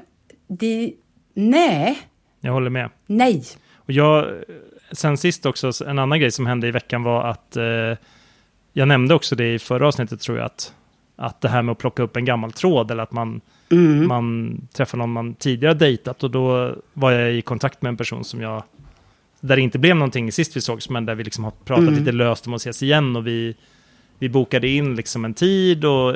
det, 0.48 0.94
nej. 1.34 2.00
Jag 2.42 2.54
håller 2.54 2.70
med. 2.70 2.90
Nej. 3.08 3.44
Och 3.76 3.92
jag, 3.92 4.44
sen 4.92 5.18
sist 5.18 5.46
också, 5.46 5.72
en 5.88 6.00
annan 6.00 6.20
grej 6.20 6.32
som 6.32 6.46
hände 6.46 6.68
i 6.68 6.72
veckan 6.72 7.04
var 7.04 7.24
att 7.24 7.56
eh, 7.56 7.98
jag 8.74 8.88
nämnde 8.88 9.14
också 9.14 9.36
det 9.36 9.54
i 9.54 9.60
förra 9.60 9.88
avsnittet 9.88 10.20
tror 10.20 10.38
jag, 10.38 10.46
att 10.46 10.74
att 11.16 11.42
det 11.42 11.50
här 11.50 11.62
med 11.62 11.72
att 11.72 11.78
plocka 11.78 12.04
upp 12.04 12.18
en 12.18 12.26
gammal 12.26 12.52
tråd 12.52 12.92
eller 12.92 13.04
att 13.04 13.12
man, 13.12 13.42
mm. 13.72 14.08
man 14.08 14.58
träffar 14.74 14.98
någon 14.98 15.12
man 15.12 15.34
tidigare 15.34 15.74
dejtat 15.74 16.24
och 16.24 16.32
då 16.32 16.76
var 16.94 17.12
jag 17.12 17.34
i 17.34 17.42
kontakt 17.42 17.82
med 17.82 17.90
en 17.90 17.98
person 17.98 18.24
som 18.24 18.42
jag, 18.42 18.64
där 19.40 19.56
det 19.56 19.62
inte 19.62 19.80
blev 19.80 19.96
någonting 19.96 20.32
sist 20.32 20.58
vi 20.58 20.62
sågs, 20.62 20.90
men 20.90 21.06
där 21.06 21.16
vi 21.16 21.24
liksom 21.24 21.44
har 21.44 21.52
pratat 21.52 21.84
mm. 21.84 22.00
lite 22.00 22.12
löst 22.12 22.48
om 22.48 22.54
att 22.54 22.62
ses 22.62 22.84
igen 22.84 23.16
och 23.16 23.28
vi, 23.28 23.56
vi 24.20 24.30
bokade 24.30 24.68
in 24.68 24.96
liksom 24.96 25.26
en 25.26 25.34
tid 25.34 25.86
och, 25.86 26.16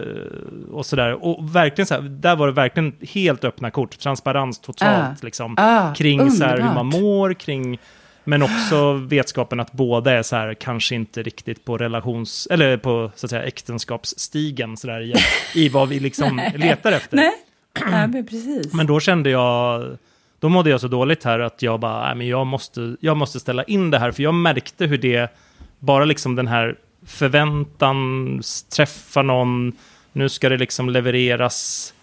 och 0.72 0.86
sådär. 0.86 1.26
Och 1.26 1.56
verkligen 1.56 1.86
så 1.86 1.94
här, 1.94 2.02
där 2.02 2.36
var 2.36 2.48
det 2.48 2.54
verkligen 2.54 2.94
helt 3.02 3.44
öppna 3.44 3.72
kort, 3.72 4.00
transparens 4.00 4.60
totalt, 4.60 5.20
uh. 5.20 5.26
liksom, 5.26 5.58
uh, 5.60 5.94
kring 5.94 6.32
så 6.32 6.44
här, 6.44 6.58
hur 6.58 6.74
man 6.74 6.86
mår, 6.86 7.34
kring 7.34 7.80
men 8.28 8.44
också 8.44 8.94
vetskapen 8.94 9.60
att 9.60 9.72
båda 9.72 10.12
är 10.12 10.24
så 10.24 10.36
här, 10.36 10.54
kanske 10.54 10.96
inte 10.96 11.24
riktigt 11.24 11.66
på 11.66 11.78
relations, 11.78 12.48
eller 12.52 12.78
på 12.78 13.12
så 13.16 13.26
att 13.26 13.30
säga 13.30 13.44
äktenskapsstigen 13.44 14.78
så 14.78 14.88
där, 14.88 15.02
i, 15.02 15.14
i 15.56 15.70
vad 15.70 15.90
vi 15.90 16.00
liksom 16.00 16.42
letar 16.56 16.92
efter. 16.92 17.18
Nej, 17.18 17.32
ja, 17.80 18.08
men 18.08 18.28
precis. 18.28 18.74
Men 18.74 18.88
då 18.88 19.00
kände 19.00 19.30
jag, 19.30 19.98
då 20.40 20.50
mådde 20.50 20.70
jag 20.70 20.82
så 20.82 20.88
dåligt 20.88 21.24
här 21.24 21.40
att 21.40 21.62
jag 21.62 21.80
bara, 21.80 22.16
men 22.16 22.28
jag 22.28 22.48
måste, 22.48 22.96
jag 23.00 23.18
måste 23.18 23.40
ställa 23.40 23.64
in 23.64 23.92
det 23.92 24.00
här, 24.00 24.12
för 24.12 24.24
jag 24.24 24.34
märkte 24.34 24.86
hur 24.86 24.98
det, 24.98 25.32
bara 25.80 26.06
liksom 26.06 26.36
den 26.36 26.48
här 26.48 26.76
förväntan, 27.06 28.42
träffa 28.76 29.22
någon, 29.22 29.74
nu 30.12 30.30
ska 30.30 30.50
det 30.50 30.58
liksom 30.58 30.90
levereras. 30.90 31.94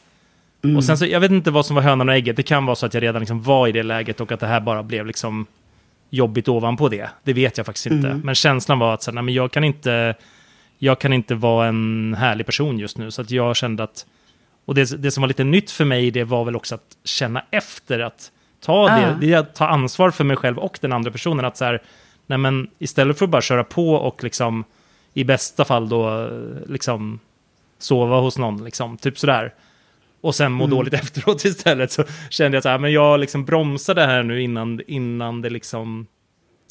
Mm. 0.64 0.76
Och 0.76 0.84
sen 0.84 0.98
så, 0.98 1.06
jag 1.06 1.20
vet 1.20 1.30
inte 1.30 1.50
vad 1.50 1.66
som 1.66 1.76
var 1.76 1.82
hönan 1.82 2.08
och 2.08 2.14
ägget, 2.14 2.36
det 2.36 2.42
kan 2.42 2.66
vara 2.66 2.76
så 2.76 2.86
att 2.86 2.94
jag 2.94 3.02
redan 3.02 3.20
liksom 3.20 3.42
var 3.42 3.68
i 3.68 3.72
det 3.72 3.82
läget 3.82 4.20
och 4.20 4.32
att 4.32 4.40
det 4.40 4.46
här 4.46 4.60
bara 4.60 4.82
blev 4.82 5.06
liksom 5.06 5.46
jobbigt 6.14 6.48
ovanpå 6.48 6.88
det. 6.88 7.08
Det 7.22 7.32
vet 7.32 7.56
jag 7.56 7.66
faktiskt 7.66 7.86
inte. 7.86 8.08
Mm. 8.08 8.20
Men 8.24 8.34
känslan 8.34 8.78
var 8.78 8.94
att 8.94 9.02
så, 9.02 9.12
nej, 9.12 9.22
men 9.22 9.34
jag, 9.34 9.52
kan 9.52 9.64
inte, 9.64 10.14
jag 10.78 10.98
kan 10.98 11.12
inte 11.12 11.34
vara 11.34 11.68
en 11.68 12.14
härlig 12.18 12.46
person 12.46 12.78
just 12.78 12.98
nu. 12.98 13.10
Så 13.10 13.22
att 13.22 13.30
jag 13.30 13.56
kände 13.56 13.82
att... 13.82 14.06
Och 14.64 14.74
det, 14.74 15.02
det 15.02 15.10
som 15.10 15.20
var 15.20 15.28
lite 15.28 15.44
nytt 15.44 15.70
för 15.70 15.84
mig 15.84 16.10
det 16.10 16.24
var 16.24 16.44
väl 16.44 16.56
också 16.56 16.74
att 16.74 16.96
känna 17.04 17.44
efter. 17.50 18.00
Att 18.00 18.30
ta, 18.60 18.90
ah. 18.90 18.96
det, 18.96 19.26
det, 19.26 19.34
att 19.34 19.54
ta 19.54 19.66
ansvar 19.66 20.10
för 20.10 20.24
mig 20.24 20.36
själv 20.36 20.58
och 20.58 20.78
den 20.80 20.92
andra 20.92 21.10
personen. 21.10 21.44
Att 21.44 21.56
så 21.56 21.64
här, 21.64 21.82
nej 22.26 22.38
men 22.38 22.70
istället 22.78 23.18
för 23.18 23.24
att 23.24 23.30
bara 23.30 23.42
köra 23.42 23.64
på 23.64 23.94
och 23.94 24.24
liksom 24.24 24.64
i 25.14 25.24
bästa 25.24 25.64
fall 25.64 25.88
då 25.88 26.30
liksom 26.66 27.20
sova 27.78 28.20
hos 28.20 28.38
någon, 28.38 28.64
liksom, 28.64 28.96
typ 28.96 29.18
sådär 29.18 29.54
och 30.24 30.34
sen 30.34 30.52
må 30.52 30.64
mm. 30.64 30.76
dåligt 30.76 30.94
efteråt 31.02 31.44
istället. 31.44 31.92
Så 31.92 32.04
kände 32.30 32.56
jag 32.56 32.62
så 32.62 32.68
här, 32.68 32.78
men 32.78 32.92
jag 32.92 33.20
liksom 33.20 33.44
bromsar 33.44 33.94
det 33.94 34.06
här 34.06 34.22
nu 34.22 34.42
innan, 34.42 34.80
innan 34.86 35.42
det 35.42 35.50
liksom 35.50 36.06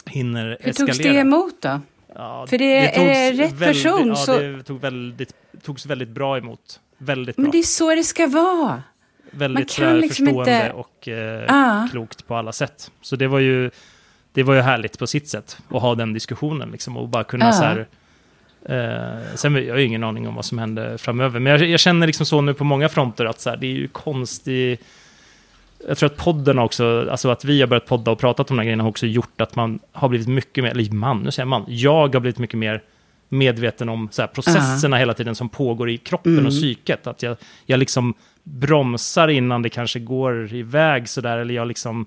hinner 0.06 0.46
Hur 0.46 0.70
eskalera. 0.70 0.94
Hur 0.94 0.94
togs 0.94 0.98
det 0.98 1.20
emot 1.20 1.62
då? 1.62 1.82
Ja, 2.16 2.48
För 2.50 2.58
det, 2.58 2.66
det 2.66 3.16
är 3.16 3.34
rätt 3.34 3.54
väldigt, 3.54 3.84
person. 3.84 4.08
Ja, 4.08 4.16
så... 4.16 4.40
det 4.40 4.64
tog 4.64 4.82
väldigt, 4.82 5.34
togs 5.64 5.86
väldigt 5.86 6.10
bra 6.10 6.38
emot. 6.38 6.80
Väldigt 6.98 7.36
bra. 7.36 7.44
Men 7.44 7.52
det 7.52 7.58
är 7.58 7.64
så 7.64 7.96
det 7.96 8.04
ska 8.04 8.28
vara. 8.28 8.84
Väldigt 9.32 9.78
liksom 9.78 10.02
förstående 10.10 10.40
inte... 10.40 10.72
och 10.72 11.08
eh, 11.08 11.46
ah. 11.50 11.88
klokt 11.92 12.28
på 12.28 12.36
alla 12.36 12.52
sätt. 12.52 12.92
Så 13.02 13.16
det 13.16 13.28
var 13.28 13.40
ju, 13.40 13.72
det 14.32 14.44
var 14.44 14.54
ju 14.54 14.62
härligt 14.62 15.00
på 15.00 15.08
sitt 15.08 15.30
sätt 15.30 15.58
att 15.70 15.82
ha 15.82 15.96
den 15.96 16.14
diskussionen 16.14 16.72
liksom, 16.72 16.98
och 16.98 17.10
bara 17.10 17.24
kunna 17.24 17.50
ah. 17.50 17.54
så 17.54 17.64
här, 17.64 17.88
Eh, 18.66 19.36
sen 19.36 19.56
jag 19.56 19.74
har 19.74 19.80
ju 19.80 19.86
ingen 19.86 20.04
aning 20.04 20.28
om 20.28 20.36
vad 20.36 20.46
som 20.46 20.58
händer 20.58 20.98
framöver. 20.98 21.40
Men 21.40 21.52
jag, 21.52 21.70
jag 21.70 21.80
känner 21.80 22.08
liksom 22.08 22.26
så 22.26 22.42
nu 22.42 22.54
på 22.54 22.64
många 22.64 22.90
fronter 22.90 23.26
att 23.26 23.40
så 23.40 23.50
här, 23.50 23.58
det 23.58 23.68
är 23.68 23.72
ju 23.72 23.88
konstigt. 23.88 24.82
Jag 25.88 25.98
tror 25.98 26.08
att 26.08 26.18
podden 26.18 26.60
också, 26.60 27.08
alltså 27.12 27.30
att 27.30 27.46
vi 27.46 27.62
har 27.62 27.68
börjat 27.68 27.86
podda 27.86 28.12
och 28.12 28.20
pratat 28.20 28.52
om 28.52 28.58
de 28.58 28.62
här 28.62 28.66
grejerna 28.66 28.84
har 28.84 28.90
också 28.90 29.06
gjort 29.06 29.42
att 29.42 29.56
man 29.56 29.80
har 29.92 30.10
blivit 30.10 30.28
mycket 30.28 30.64
mer, 30.64 30.72
eller 30.72 30.92
man, 30.92 31.20
nu 31.24 31.32
säger 31.32 31.46
man, 31.46 31.66
jag 31.68 32.14
har 32.14 32.20
blivit 32.20 32.40
mycket 32.40 32.60
mer 32.60 32.82
medveten 33.30 33.90
om 33.90 34.10
så 34.12 34.22
här, 34.22 34.28
processerna 34.28 34.96
uh 34.96 34.98
-huh. 34.98 35.00
hela 35.00 35.14
tiden 35.14 35.36
som 35.36 35.50
pågår 35.50 35.90
i 35.90 35.98
kroppen 35.98 36.34
mm. 36.34 36.46
och 36.46 36.52
psyket. 36.52 37.08
Att 37.08 37.24
jag, 37.24 37.38
jag 37.66 37.80
liksom 37.80 38.14
bromsar 38.44 39.28
innan 39.28 39.62
det 39.62 39.70
kanske 39.70 40.00
går 40.00 40.54
iväg 40.54 41.10
sådär, 41.10 41.38
eller 41.38 41.54
jag 41.54 41.68
liksom 41.68 42.06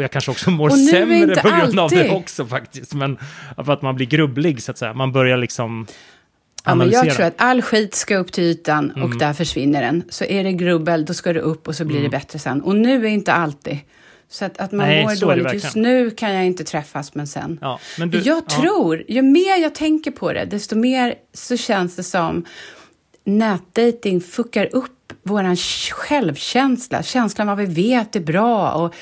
och 0.00 0.04
jag 0.04 0.10
kanske 0.10 0.30
också 0.30 0.50
mår 0.50 0.70
sämre 0.70 1.36
på 1.36 1.48
grund 1.48 1.78
alltid. 1.78 1.78
av 1.78 1.90
det 1.90 2.10
också 2.10 2.46
faktiskt. 2.46 2.94
Men 2.94 3.18
för 3.56 3.72
att 3.72 3.82
man 3.82 3.96
blir 3.96 4.06
grubblig 4.06 4.62
så 4.62 4.70
att 4.70 4.78
säga. 4.78 4.94
Man 4.94 5.12
börjar 5.12 5.36
liksom 5.36 5.86
Ja, 6.64 6.74
men 6.74 6.90
jag 6.90 7.14
tror 7.14 7.26
att 7.26 7.34
all 7.36 7.62
skit 7.62 7.94
ska 7.94 8.16
upp 8.16 8.32
till 8.32 8.44
ytan 8.44 8.90
och 8.90 8.96
mm. 8.96 9.18
där 9.18 9.32
försvinner 9.32 9.82
den. 9.82 10.04
Så 10.08 10.24
är 10.24 10.44
det 10.44 10.52
grubbel, 10.52 11.04
då 11.04 11.14
ska 11.14 11.32
det 11.32 11.40
upp 11.40 11.68
och 11.68 11.74
så 11.74 11.84
blir 11.84 11.96
mm. 11.96 12.10
det 12.10 12.16
bättre 12.16 12.38
sen. 12.38 12.62
Och 12.62 12.76
nu 12.76 13.06
är 13.06 13.10
inte 13.10 13.32
alltid. 13.32 13.78
Så 14.28 14.44
att, 14.44 14.58
att 14.58 14.72
man 14.72 14.86
Nej, 14.86 15.04
mår 15.04 15.20
dåligt. 15.20 15.52
Just 15.52 15.74
nu 15.74 16.10
kan 16.10 16.34
jag 16.34 16.46
inte 16.46 16.64
träffas, 16.64 17.14
men 17.14 17.26
sen. 17.26 17.58
Ja, 17.60 17.80
men 17.98 18.10
du, 18.10 18.18
jag 18.18 18.42
ja. 18.48 18.56
tror, 18.56 19.04
ju 19.08 19.22
mer 19.22 19.62
jag 19.62 19.74
tänker 19.74 20.10
på 20.10 20.32
det, 20.32 20.44
desto 20.44 20.76
mer 20.76 21.14
så 21.32 21.56
känns 21.56 21.96
det 21.96 22.02
som 22.02 22.44
nätdating 23.24 24.20
fuckar 24.20 24.68
upp 24.72 24.99
vår 25.22 25.56
självkänsla. 25.92 27.02
Känslan 27.02 27.46
vad 27.46 27.56
vi 27.58 27.66
vet 27.66 28.16
är 28.16 28.20
bra 28.20 28.72
och 28.72 28.94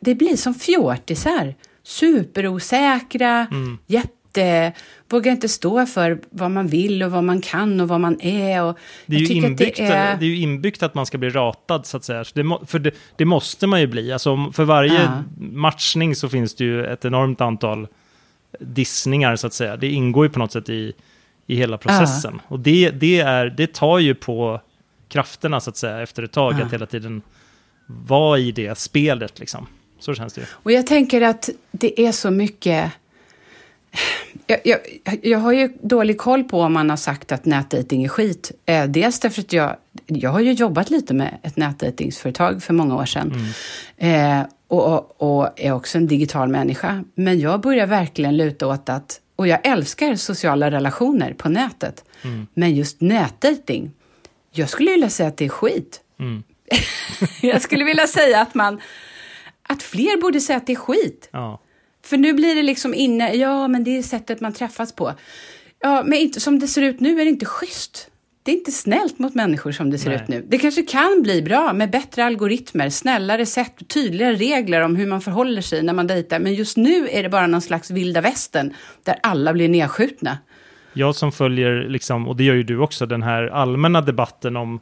det 0.00 0.14
blir 0.14 0.36
som 0.36 0.54
fjortisar. 0.54 1.54
Superosäkra, 1.82 3.46
mm. 3.50 3.78
jätte... 3.86 4.72
Vågar 5.08 5.32
inte 5.32 5.48
stå 5.48 5.86
för 5.86 6.20
vad 6.30 6.50
man 6.50 6.66
vill 6.66 7.02
och 7.02 7.10
vad 7.10 7.24
man 7.24 7.40
kan 7.40 7.80
och 7.80 7.88
vad 7.88 8.00
man 8.00 8.20
är. 8.20 8.62
Och 8.62 8.78
det, 9.06 9.16
är 9.16 9.20
ju 9.20 9.26
inbyggt, 9.26 9.76
det, 9.76 9.82
är... 9.82 10.16
det 10.16 10.26
är 10.26 10.34
inbyggt 10.34 10.82
att 10.82 10.94
man 10.94 11.06
ska 11.06 11.18
bli 11.18 11.30
ratad, 11.30 11.86
så 11.86 11.96
att 11.96 12.04
säga. 12.04 12.24
Det, 12.34 12.58
för 12.66 12.78
det, 12.78 12.90
det, 13.16 13.24
måste 13.24 13.66
man 13.66 13.80
ju 13.80 13.86
bli. 13.86 14.12
Alltså, 14.12 14.50
för 14.52 14.64
varje 14.64 15.02
ja. 15.02 15.22
matchning 15.36 16.14
så 16.14 16.28
finns 16.28 16.54
det 16.54 16.64
ju 16.64 16.86
ett 16.86 17.04
enormt 17.04 17.40
antal 17.40 17.88
dissningar, 18.60 19.36
så 19.36 19.46
att 19.46 19.52
säga. 19.52 19.76
Det 19.76 19.88
ingår 19.88 20.26
ju 20.26 20.30
på 20.30 20.38
något 20.38 20.52
sätt 20.52 20.68
i, 20.68 20.92
i 21.46 21.56
hela 21.56 21.78
processen. 21.78 22.34
Ja. 22.34 22.44
Och 22.48 22.60
det, 22.60 22.90
det, 22.90 23.20
är, 23.20 23.46
det 23.46 23.74
tar 23.74 23.98
ju 23.98 24.14
på 24.14 24.60
krafterna, 25.12 25.60
så 25.60 25.70
att 25.70 25.76
säga, 25.76 26.02
efter 26.02 26.22
ett 26.22 26.32
tag, 26.32 26.54
ja. 26.60 26.64
att 26.64 26.72
hela 26.72 26.86
tiden 26.86 27.22
vara 27.86 28.38
i 28.38 28.52
det 28.52 28.78
spelet 28.78 29.38
liksom. 29.38 29.66
Så 29.98 30.14
känns 30.14 30.32
det 30.32 30.40
ju. 30.40 30.46
Och 30.52 30.72
jag 30.72 30.86
tänker 30.86 31.20
att 31.20 31.50
det 31.70 32.00
är 32.00 32.12
så 32.12 32.30
mycket... 32.30 32.92
Jag, 34.46 34.60
jag, 34.64 34.78
jag 35.22 35.38
har 35.38 35.52
ju 35.52 35.72
dålig 35.82 36.18
koll 36.18 36.44
på 36.44 36.60
om 36.60 36.72
man 36.72 36.90
har 36.90 36.96
sagt 36.96 37.32
att 37.32 37.44
nätdating 37.44 38.04
är 38.04 38.08
skit. 38.08 38.52
Eh, 38.66 38.84
dels 38.84 39.20
därför 39.20 39.40
att 39.40 39.52
jag, 39.52 39.76
jag 40.06 40.30
har 40.30 40.40
ju 40.40 40.52
jobbat 40.52 40.90
lite 40.90 41.14
med 41.14 41.38
ett 41.42 41.56
nätdatingsföretag 41.56 42.62
för 42.62 42.74
många 42.74 42.96
år 42.96 43.04
sedan. 43.04 43.54
Mm. 43.98 44.40
Eh, 44.40 44.46
och, 44.68 44.92
och, 44.92 45.38
och, 45.38 45.48
är 45.56 45.72
också 45.72 45.98
en 45.98 46.06
digital 46.06 46.48
människa. 46.48 47.04
Men 47.14 47.40
jag 47.40 47.60
börjar 47.60 47.86
verkligen 47.86 48.36
luta 48.36 48.66
åt 48.66 48.88
att, 48.88 49.20
och 49.36 49.48
jag 49.48 49.66
älskar 49.66 50.14
sociala 50.14 50.70
relationer 50.70 51.32
på 51.32 51.48
nätet. 51.48 52.04
Mm. 52.22 52.46
Men 52.54 52.74
just 52.74 53.00
nätdating, 53.00 53.90
jag 54.52 54.68
skulle 54.68 54.90
vilja 54.90 55.10
säga 55.10 55.28
att 55.28 55.36
det 55.36 55.44
är 55.44 55.48
skit. 55.48 56.00
Mm. 56.18 56.42
jag 57.42 57.62
skulle 57.62 57.84
vilja 57.84 58.06
säga 58.06 58.40
att 58.40 58.54
man 58.54 58.80
att 59.62 59.82
fler 59.82 60.20
borde 60.20 60.40
säga 60.40 60.56
att 60.56 60.66
det 60.66 60.72
är 60.72 60.76
skit. 60.76 61.28
Ja. 61.32 61.60
För 62.04 62.16
nu 62.16 62.32
blir 62.32 62.54
det 62.54 62.62
liksom 62.62 62.94
inne, 62.94 63.34
ja 63.34 63.68
men 63.68 63.84
det 63.84 63.98
är 63.98 64.02
sättet 64.02 64.40
man 64.40 64.52
träffas 64.52 64.92
på. 64.92 65.12
Ja, 65.80 66.02
men 66.06 66.18
inte, 66.18 66.40
som 66.40 66.58
det 66.58 66.68
ser 66.68 66.82
ut 66.82 67.00
nu 67.00 67.20
är 67.20 67.24
det 67.24 67.30
inte 67.30 67.46
schysst. 67.46 68.08
Det 68.44 68.50
är 68.52 68.56
inte 68.56 68.72
snällt 68.72 69.18
mot 69.18 69.34
människor 69.34 69.72
som 69.72 69.90
det 69.90 69.98
ser 69.98 70.10
Nej. 70.10 70.18
ut 70.22 70.28
nu. 70.28 70.44
Det 70.48 70.58
kanske 70.58 70.82
kan 70.82 71.22
bli 71.22 71.42
bra 71.42 71.72
med 71.72 71.90
bättre 71.90 72.24
algoritmer, 72.24 72.90
snällare 72.90 73.46
sätt, 73.46 73.88
tydligare 73.88 74.34
regler 74.34 74.80
om 74.80 74.96
hur 74.96 75.06
man 75.06 75.20
förhåller 75.20 75.62
sig 75.62 75.82
när 75.82 75.92
man 75.92 76.06
dejtar. 76.06 76.38
Men 76.38 76.54
just 76.54 76.76
nu 76.76 77.08
är 77.08 77.22
det 77.22 77.28
bara 77.28 77.46
någon 77.46 77.60
slags 77.60 77.90
vilda 77.90 78.20
västern 78.20 78.74
där 79.02 79.18
alla 79.22 79.52
blir 79.52 79.68
nedskjutna. 79.68 80.38
Jag 80.92 81.14
som 81.14 81.32
följer, 81.32 81.88
liksom, 81.88 82.28
och 82.28 82.36
det 82.36 82.44
gör 82.44 82.54
ju 82.54 82.62
du 82.62 82.78
också, 82.78 83.06
den 83.06 83.22
här 83.22 83.46
allmänna 83.46 84.00
debatten 84.00 84.56
om 84.56 84.80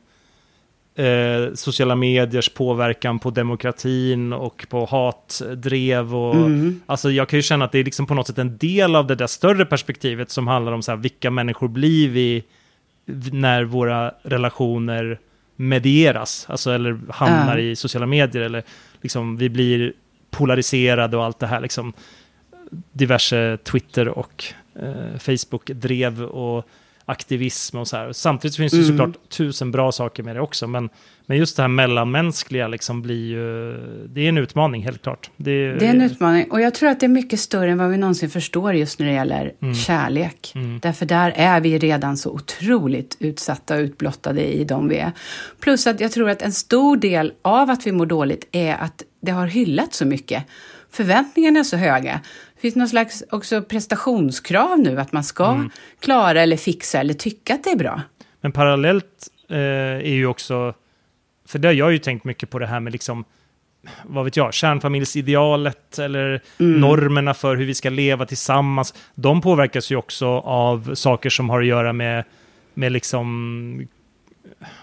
eh, 0.95 1.55
sociala 1.55 1.97
mediers 1.97 2.49
påverkan 2.49 3.19
på 3.19 3.31
demokratin 3.31 4.33
och 4.33 4.67
på 4.69 4.85
hatdrev. 4.85 6.17
Och, 6.17 6.35
mm. 6.35 6.81
Alltså 6.87 7.11
jag 7.11 7.29
kan 7.29 7.38
ju 7.38 7.43
känna 7.43 7.64
att 7.64 7.73
det 7.73 7.79
är 7.79 7.85
liksom 7.85 8.07
på 8.07 8.14
något 8.14 8.26
sätt 8.26 8.38
en 8.38 8.59
del 8.59 8.97
av 8.97 9.07
det 9.07 9.14
där 9.14 9.26
större 9.26 9.64
perspektivet 9.64 10.31
som 10.31 10.47
handlar 10.47 10.73
om 10.73 10.83
så 10.83 10.93
här, 10.93 10.99
vilka 10.99 11.31
människor 11.31 11.69
blir 11.69 12.09
vi 12.09 12.45
när 13.33 13.64
våra 13.64 14.14
relationer 14.23 15.19
medieras, 15.57 16.47
alltså 16.49 16.71
eller 16.71 16.99
hamnar 17.09 17.59
uh. 17.59 17.64
i 17.64 17.76
sociala 17.76 18.07
medier 18.07 18.43
eller 18.43 18.62
liksom 19.00 19.37
vi 19.37 19.49
blir 19.49 19.93
polariserade 20.31 21.17
och 21.17 21.25
allt 21.25 21.38
det 21.38 21.47
här 21.47 21.61
liksom 21.61 21.93
diverse 22.93 23.59
Twitter 23.64 24.09
och 24.09 24.45
Facebook-drev 25.19 26.23
och 26.23 26.69
aktivism 27.11 27.79
och 27.79 27.89
så 27.89 27.97
här. 27.97 28.13
Samtidigt 28.13 28.57
finns 28.57 28.73
det 28.73 28.79
mm. 28.79 28.89
såklart 28.89 29.29
tusen 29.29 29.71
bra 29.71 29.93
saker 29.93 30.23
med 30.23 30.37
det 30.37 30.41
också, 30.41 30.67
men, 30.67 30.89
men 31.27 31.37
just 31.37 31.57
det 31.57 31.63
här 31.63 31.69
mellanmänskliga 31.69 32.69
liksom 32.69 33.03
blir 33.03 33.29
ju, 33.29 33.73
det 34.09 34.21
är 34.21 34.29
en 34.29 34.39
utmaning 34.39 34.83
helt 34.83 35.03
klart. 35.03 35.31
Det, 35.37 35.73
det 35.73 35.87
är 35.87 35.91
en 35.91 36.01
utmaning 36.01 36.51
och 36.51 36.61
jag 36.61 36.75
tror 36.75 36.89
att 36.89 37.01
det 37.01 37.07
är 37.07 37.09
mycket 37.09 37.41
större 37.41 37.71
än 37.71 37.79
vad 37.79 37.91
vi 37.91 37.97
någonsin 37.97 38.31
förstår 38.31 38.75
just 38.75 38.99
när 38.99 39.07
det 39.07 39.13
gäller 39.13 39.53
mm. 39.63 39.75
kärlek. 39.75 40.53
Mm. 40.55 40.79
Därför 40.83 41.07
där 41.07 41.33
är 41.37 41.61
vi 41.61 41.79
redan 41.79 42.17
så 42.17 42.31
otroligt 42.31 43.17
utsatta 43.21 43.75
och 43.75 43.81
utblottade 43.81 44.55
i 44.55 44.65
de 44.65 44.89
vi 44.89 44.97
är. 44.97 45.13
Plus 45.61 45.87
att 45.87 46.01
jag 46.01 46.13
tror 46.13 46.31
att 46.31 46.43
en 46.43 46.53
stor 46.53 46.97
del 46.97 47.33
av 47.43 47.71
att 47.71 47.87
vi 47.87 47.93
mår 47.93 48.07
dåligt 48.07 48.49
är 48.53 48.75
att 48.75 49.03
det 49.23 49.33
har 49.33 49.47
hyllats 49.47 49.97
så 49.97 50.07
mycket. 50.07 50.45
Förväntningarna 50.93 51.59
är 51.59 51.65
så 51.65 51.77
höga. 51.77 52.21
Finns 52.61 52.76
någon 52.76 52.88
slags 52.88 53.25
också 53.31 53.62
prestationskrav 53.62 54.79
nu, 54.79 55.00
att 55.00 55.12
man 55.12 55.25
ska 55.25 55.50
mm. 55.50 55.71
klara 56.00 56.43
eller 56.43 56.57
fixa 56.57 57.00
eller 57.00 57.14
tycka 57.14 57.55
att 57.55 57.64
det 57.64 57.71
är 57.71 57.76
bra. 57.76 58.02
Men 58.40 58.52
parallellt 58.52 59.29
eh, 59.49 59.59
är 59.59 60.14
ju 60.14 60.26
också, 60.26 60.75
för 61.47 61.59
det 61.59 61.69
har 61.69 61.73
jag 61.73 61.93
ju 61.93 61.99
tänkt 61.99 62.25
mycket 62.25 62.50
på 62.50 62.59
det 62.59 62.67
här 62.67 62.81
med 62.81 62.93
liksom, 62.93 63.25
vad 64.02 64.25
vet 64.25 64.37
jag, 64.37 64.55
kärnfamiljsidealet 64.55 65.99
eller 65.99 66.40
mm. 66.59 66.81
normerna 66.81 67.35
för 67.35 67.57
hur 67.57 67.67
vi 67.67 67.75
ska 67.75 67.90
leva 67.90 68.26
tillsammans. 68.26 68.95
De 69.14 69.40
påverkas 69.40 69.93
ju 69.93 69.97
också 69.97 70.26
av 70.38 70.95
saker 70.95 71.31
som 71.31 71.50
har 71.50 71.61
att 71.61 71.67
göra 71.67 71.93
med, 71.93 72.25
med 72.75 72.93
liksom, 72.93 73.88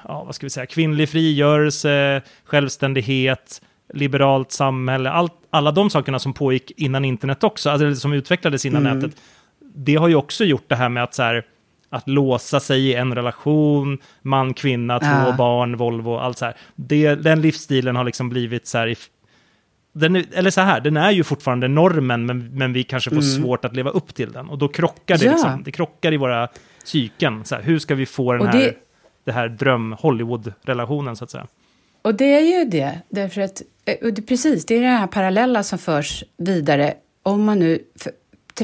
ja, 0.07 0.23
vad 0.23 0.35
ska 0.35 0.45
vi 0.45 0.49
säga, 0.49 0.65
kvinnlig 0.65 1.09
frigörelse, 1.09 2.21
självständighet, 2.43 3.61
liberalt 3.93 4.51
samhälle, 4.51 5.09
allt, 5.09 5.33
alla 5.49 5.71
de 5.71 5.89
sakerna 5.89 6.19
som 6.19 6.33
pågick 6.33 6.71
innan 6.77 7.05
internet 7.05 7.43
också, 7.43 7.69
alltså 7.69 7.95
som 7.95 8.13
utvecklades 8.13 8.65
innan 8.65 8.85
mm. 8.85 8.99
nätet, 8.99 9.21
det 9.59 9.95
har 9.95 10.07
ju 10.07 10.15
också 10.15 10.43
gjort 10.45 10.69
det 10.69 10.75
här 10.75 10.89
med 10.89 11.03
att 11.03 11.13
så 11.13 11.23
här, 11.23 11.45
att 11.89 12.09
låsa 12.09 12.59
sig 12.59 12.87
i 12.87 12.93
en 12.93 13.15
relation, 13.15 13.97
man, 14.21 14.53
kvinna, 14.53 14.99
två 14.99 15.05
ja. 15.07 15.35
barn, 15.37 15.77
Volvo, 15.77 16.17
allt 16.17 16.37
så 16.37 16.45
här. 16.45 16.55
Det, 16.75 17.15
den 17.15 17.41
livsstilen 17.41 17.95
har 17.95 18.03
liksom 18.03 18.29
blivit 18.29 18.67
så 18.67 18.77
här, 18.77 18.95
den 19.93 20.15
är, 20.15 20.25
eller 20.33 20.49
så 20.49 20.61
här, 20.61 20.81
den 20.81 20.97
är 20.97 21.11
ju 21.11 21.23
fortfarande 21.23 21.67
normen, 21.67 22.25
men, 22.25 22.49
men 22.57 22.73
vi 22.73 22.83
kanske 22.83 23.09
får 23.09 23.21
mm. 23.21 23.43
svårt 23.43 23.65
att 23.65 23.75
leva 23.75 23.89
upp 23.89 24.15
till 24.15 24.31
den. 24.31 24.49
Och 24.49 24.57
då 24.57 24.67
krockar 24.67 25.17
det, 25.17 25.25
ja. 25.25 25.31
liksom, 25.31 25.63
det 25.63 25.71
krockar 25.71 26.13
i 26.13 26.17
våra 26.17 26.47
psyken. 26.85 27.45
Så 27.45 27.55
här, 27.55 27.61
hur 27.61 27.79
ska 27.79 27.95
vi 27.95 28.05
få 28.05 28.33
den 28.33 28.47
här, 28.47 28.59
det... 28.59 28.73
det 29.23 29.31
här 29.31 29.49
dröm-Hollywood-relationen, 29.49 31.15
så 31.15 31.23
att 31.23 31.31
säga? 31.31 31.47
Och 32.01 32.15
det 32.15 32.35
är 32.35 32.59
ju 32.59 32.69
det, 32.69 33.01
därför 33.09 33.41
att 33.41 33.61
Eh, 33.87 34.13
precis, 34.27 34.65
det 34.65 34.75
är 34.75 34.81
det 34.81 34.87
här 34.87 35.07
parallella 35.07 35.63
som 35.63 35.79
förs 35.79 36.23
vidare. 36.37 36.93
Om 37.23 37.43
man 37.43 37.59
nu 37.59 37.79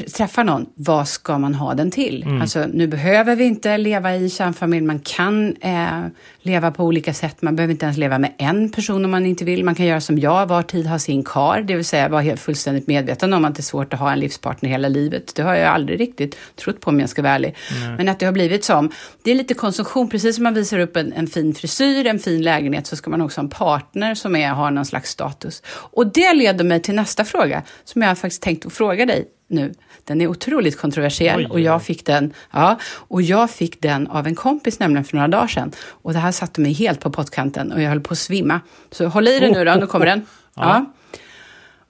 träffar 0.02 0.44
någon, 0.44 0.66
vad 0.74 1.08
ska 1.08 1.38
man 1.38 1.54
ha 1.54 1.74
den 1.74 1.90
till? 1.90 2.22
Mm. 2.22 2.40
Alltså, 2.42 2.66
nu 2.72 2.86
behöver 2.86 3.36
vi 3.36 3.44
inte 3.44 3.78
leva 3.78 4.16
i 4.16 4.30
kärnfamilj, 4.30 4.86
man 4.86 4.98
kan 4.98 5.56
eh, 5.56 6.06
leva 6.42 6.70
på 6.70 6.84
olika 6.84 7.14
sätt. 7.14 7.42
Man 7.42 7.56
behöver 7.56 7.72
inte 7.72 7.84
ens 7.84 7.98
leva 7.98 8.18
med 8.18 8.32
en 8.38 8.70
person 8.70 9.04
om 9.04 9.10
man 9.10 9.26
inte 9.26 9.44
vill. 9.44 9.64
Man 9.64 9.74
kan 9.74 9.86
göra 9.86 10.00
som 10.00 10.18
jag, 10.18 10.46
var 10.46 10.62
tid 10.62 10.86
ha 10.86 10.98
sin 10.98 11.24
kar, 11.24 11.62
det 11.62 11.74
vill 11.74 11.84
säga 11.84 12.08
vara 12.08 12.22
helt 12.22 12.40
fullständigt 12.40 12.86
medveten 12.86 13.32
om 13.32 13.44
att 13.44 13.54
det 13.54 13.60
är 13.60 13.62
svårt 13.62 13.94
att 13.94 14.00
ha 14.00 14.12
en 14.12 14.20
livspartner 14.20 14.70
hela 14.70 14.88
livet. 14.88 15.34
Det 15.34 15.42
har 15.42 15.54
jag 15.54 15.68
aldrig 15.68 16.00
riktigt 16.00 16.36
trott 16.56 16.80
på 16.80 16.90
om 16.90 17.00
jag 17.00 17.08
ska 17.08 17.22
vara 17.22 17.32
ärlig. 17.32 17.56
Mm. 17.82 17.96
Men 17.96 18.08
att 18.08 18.18
det 18.18 18.26
har 18.26 18.32
blivit 18.32 18.64
som, 18.64 18.90
det 19.22 19.30
är 19.30 19.34
lite 19.34 19.54
konsumtion, 19.54 20.08
precis 20.08 20.36
som 20.36 20.44
man 20.44 20.54
visar 20.54 20.78
upp 20.78 20.96
en, 20.96 21.12
en 21.12 21.26
fin 21.26 21.54
frisyr, 21.54 22.06
en 22.06 22.18
fin 22.18 22.42
lägenhet, 22.42 22.86
så 22.86 22.96
ska 22.96 23.10
man 23.10 23.20
också 23.20 23.40
ha 23.40 23.44
en 23.44 23.50
partner 23.50 24.14
som 24.14 24.36
är, 24.36 24.48
har 24.48 24.70
någon 24.70 24.84
slags 24.84 25.10
status. 25.10 25.62
Och 25.66 26.12
det 26.12 26.32
leder 26.32 26.64
mig 26.64 26.82
till 26.82 26.94
nästa 26.94 27.24
fråga, 27.24 27.62
som 27.84 28.02
jag 28.02 28.18
faktiskt 28.18 28.42
tänkt 28.42 28.66
att 28.66 28.72
fråga 28.72 29.06
dig 29.06 29.28
nu. 29.46 29.74
Den 30.04 30.20
är 30.20 30.26
otroligt 30.26 30.78
kontroversiell 30.78 31.40
Oj, 31.40 31.46
och 31.50 31.60
jag 31.60 31.82
fick 31.82 32.06
den, 32.06 32.32
ja, 32.50 32.78
och 32.84 33.22
jag 33.22 33.50
fick 33.50 33.82
den 33.82 34.06
av 34.06 34.26
en 34.26 34.34
kompis 34.34 34.78
nämligen 34.78 35.04
för 35.04 35.16
några 35.16 35.28
dagar 35.28 35.46
sedan. 35.46 35.72
Och 35.88 36.12
det 36.12 36.18
här 36.18 36.32
satte 36.32 36.60
mig 36.60 36.72
helt 36.72 37.00
på 37.00 37.10
pottkanten 37.10 37.72
och 37.72 37.82
jag 37.82 37.88
höll 37.88 38.00
på 38.00 38.12
att 38.12 38.18
svimma. 38.18 38.60
Så 38.90 39.06
håll 39.06 39.28
i 39.28 39.40
dig 39.40 39.52
nu 39.52 39.64
då, 39.64 39.74
nu 39.74 39.86
kommer 39.86 40.06
den. 40.06 40.26
Ja. 40.56 40.62
ja. 40.62 40.92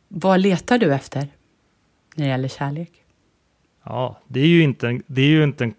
Vad 0.08 0.40
letar 0.40 0.78
du 0.78 0.94
efter 0.94 1.28
när 2.14 2.24
det 2.24 2.30
gäller 2.30 2.48
kärlek? 2.48 2.90
Ja, 3.84 4.20
det 4.28 4.40
är 4.40 4.46
ju 4.46 4.62
inte 4.62 4.88
en, 4.88 5.02
det 5.06 5.22
är 5.22 5.26
ju 5.26 5.44
inte 5.44 5.64
en, 5.64 5.74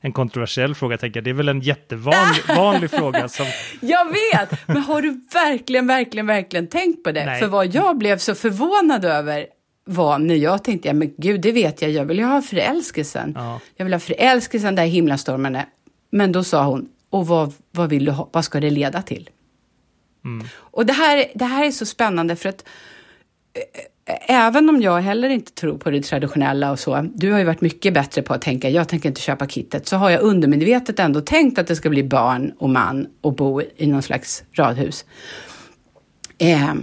en 0.00 0.12
kontroversiell 0.12 0.74
fråga, 0.74 0.92
jag 0.92 1.00
tänker. 1.00 1.22
Det 1.22 1.30
är 1.30 1.34
väl 1.34 1.48
en 1.48 1.60
jättevanlig 1.60 2.42
vanlig 2.56 2.90
fråga. 2.90 3.28
Som... 3.28 3.46
Jag 3.80 4.04
vet, 4.04 4.68
men 4.68 4.76
har 4.76 5.02
du 5.02 5.20
verkligen, 5.32 5.86
verkligen, 5.86 6.26
verkligen 6.26 6.66
tänkt 6.66 7.04
på 7.04 7.12
det? 7.12 7.24
Nej. 7.24 7.40
För 7.40 7.46
vad 7.46 7.74
jag 7.74 7.98
blev 7.98 8.18
så 8.18 8.34
förvånad 8.34 9.04
över 9.04 9.46
var 9.84 10.18
när 10.18 10.34
jag 10.34 10.64
tänkte, 10.64 10.88
ja 10.88 10.94
men 10.94 11.14
gud, 11.16 11.40
det 11.40 11.52
vet 11.52 11.82
jag, 11.82 11.90
jag 11.90 12.04
vill 12.04 12.18
ju 12.18 12.24
ha 12.24 12.42
förälskelsen. 12.42 13.32
Ja. 13.36 13.60
Jag 13.76 13.84
vill 13.84 13.94
ha 13.94 14.00
förälskelsen 14.00 14.74
där 14.74 14.84
himlastormen 14.84 15.56
är. 15.56 15.66
Men 16.10 16.32
då 16.32 16.44
sa 16.44 16.64
hon, 16.64 16.88
och 17.10 17.26
vad, 17.26 17.52
vad 17.70 17.90
vill 17.90 18.04
du 18.04 18.12
ha, 18.12 18.28
vad 18.32 18.44
ska 18.44 18.60
det 18.60 18.70
leda 18.70 19.02
till? 19.02 19.30
Mm. 20.24 20.46
Och 20.54 20.86
det 20.86 20.92
här, 20.92 21.24
det 21.34 21.44
här 21.44 21.66
är 21.66 21.70
så 21.70 21.86
spännande 21.86 22.36
för 22.36 22.48
att 22.48 22.64
även 24.28 24.68
om 24.68 24.82
jag 24.82 25.00
heller 25.00 25.28
inte 25.28 25.52
tror 25.52 25.78
på 25.78 25.90
det 25.90 26.02
traditionella 26.02 26.70
och 26.70 26.78
så, 26.78 27.08
du 27.14 27.32
har 27.32 27.38
ju 27.38 27.44
varit 27.44 27.60
mycket 27.60 27.94
bättre 27.94 28.22
på 28.22 28.34
att 28.34 28.42
tänka, 28.42 28.68
jag 28.68 28.88
tänker 28.88 29.08
inte 29.08 29.20
köpa 29.20 29.46
kittet, 29.46 29.88
så 29.88 29.96
har 29.96 30.10
jag 30.10 30.20
undermedvetet 30.20 30.98
ändå 30.98 31.20
tänkt 31.20 31.58
att 31.58 31.66
det 31.66 31.76
ska 31.76 31.90
bli 31.90 32.04
barn 32.04 32.52
och 32.58 32.70
man 32.70 33.06
och 33.20 33.34
bo 33.34 33.62
i 33.76 33.86
någon 33.86 34.02
slags 34.02 34.44
radhus. 34.52 35.04
Eh, 36.38 36.74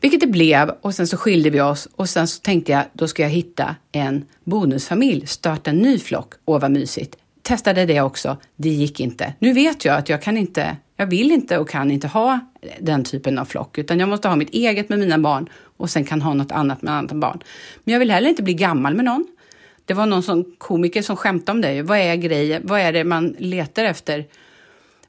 vilket 0.00 0.20
det 0.20 0.26
blev 0.26 0.70
och 0.80 0.94
sen 0.94 1.06
så 1.06 1.16
skilde 1.16 1.50
vi 1.50 1.60
oss 1.60 1.88
och 1.96 2.08
sen 2.08 2.28
så 2.28 2.40
tänkte 2.40 2.72
jag 2.72 2.84
då 2.92 3.08
ska 3.08 3.22
jag 3.22 3.30
hitta 3.30 3.76
en 3.92 4.24
bonusfamilj, 4.44 5.26
starta 5.26 5.70
en 5.70 5.78
ny 5.78 5.98
flock. 5.98 6.32
Åh 6.44 6.60
vad 6.60 6.70
mysigt. 6.70 7.16
Testade 7.42 7.86
det 7.86 8.00
också, 8.00 8.36
det 8.56 8.68
gick 8.68 9.00
inte. 9.00 9.34
Nu 9.38 9.52
vet 9.52 9.84
jag 9.84 9.96
att 9.96 10.08
jag 10.08 10.22
kan 10.22 10.36
inte, 10.36 10.76
jag 10.96 11.06
vill 11.06 11.32
inte 11.32 11.58
och 11.58 11.68
kan 11.68 11.90
inte 11.90 12.08
ha 12.08 12.40
den 12.80 13.04
typen 13.04 13.38
av 13.38 13.44
flock 13.44 13.78
utan 13.78 14.00
jag 14.00 14.08
måste 14.08 14.28
ha 14.28 14.36
mitt 14.36 14.50
eget 14.50 14.88
med 14.88 14.98
mina 14.98 15.18
barn 15.18 15.48
och 15.76 15.90
sen 15.90 16.04
kan 16.04 16.22
ha 16.22 16.34
något 16.34 16.52
annat 16.52 16.82
med 16.82 16.94
andra 16.94 17.16
barn. 17.16 17.38
Men 17.84 17.92
jag 17.92 17.98
vill 17.98 18.10
heller 18.10 18.28
inte 18.28 18.42
bli 18.42 18.54
gammal 18.54 18.94
med 18.94 19.04
någon. 19.04 19.26
Det 19.84 19.94
var 19.94 20.06
någon 20.06 20.22
som 20.22 20.54
komiker 20.58 21.02
som 21.02 21.16
skämtade 21.16 21.56
om 21.56 21.60
det. 21.60 21.82
Vad 21.82 21.98
är 21.98 22.16
grejen? 22.16 22.62
Vad 22.64 22.80
är 22.80 22.92
det 22.92 23.04
man 23.04 23.36
letar 23.38 23.84
efter? 23.84 24.24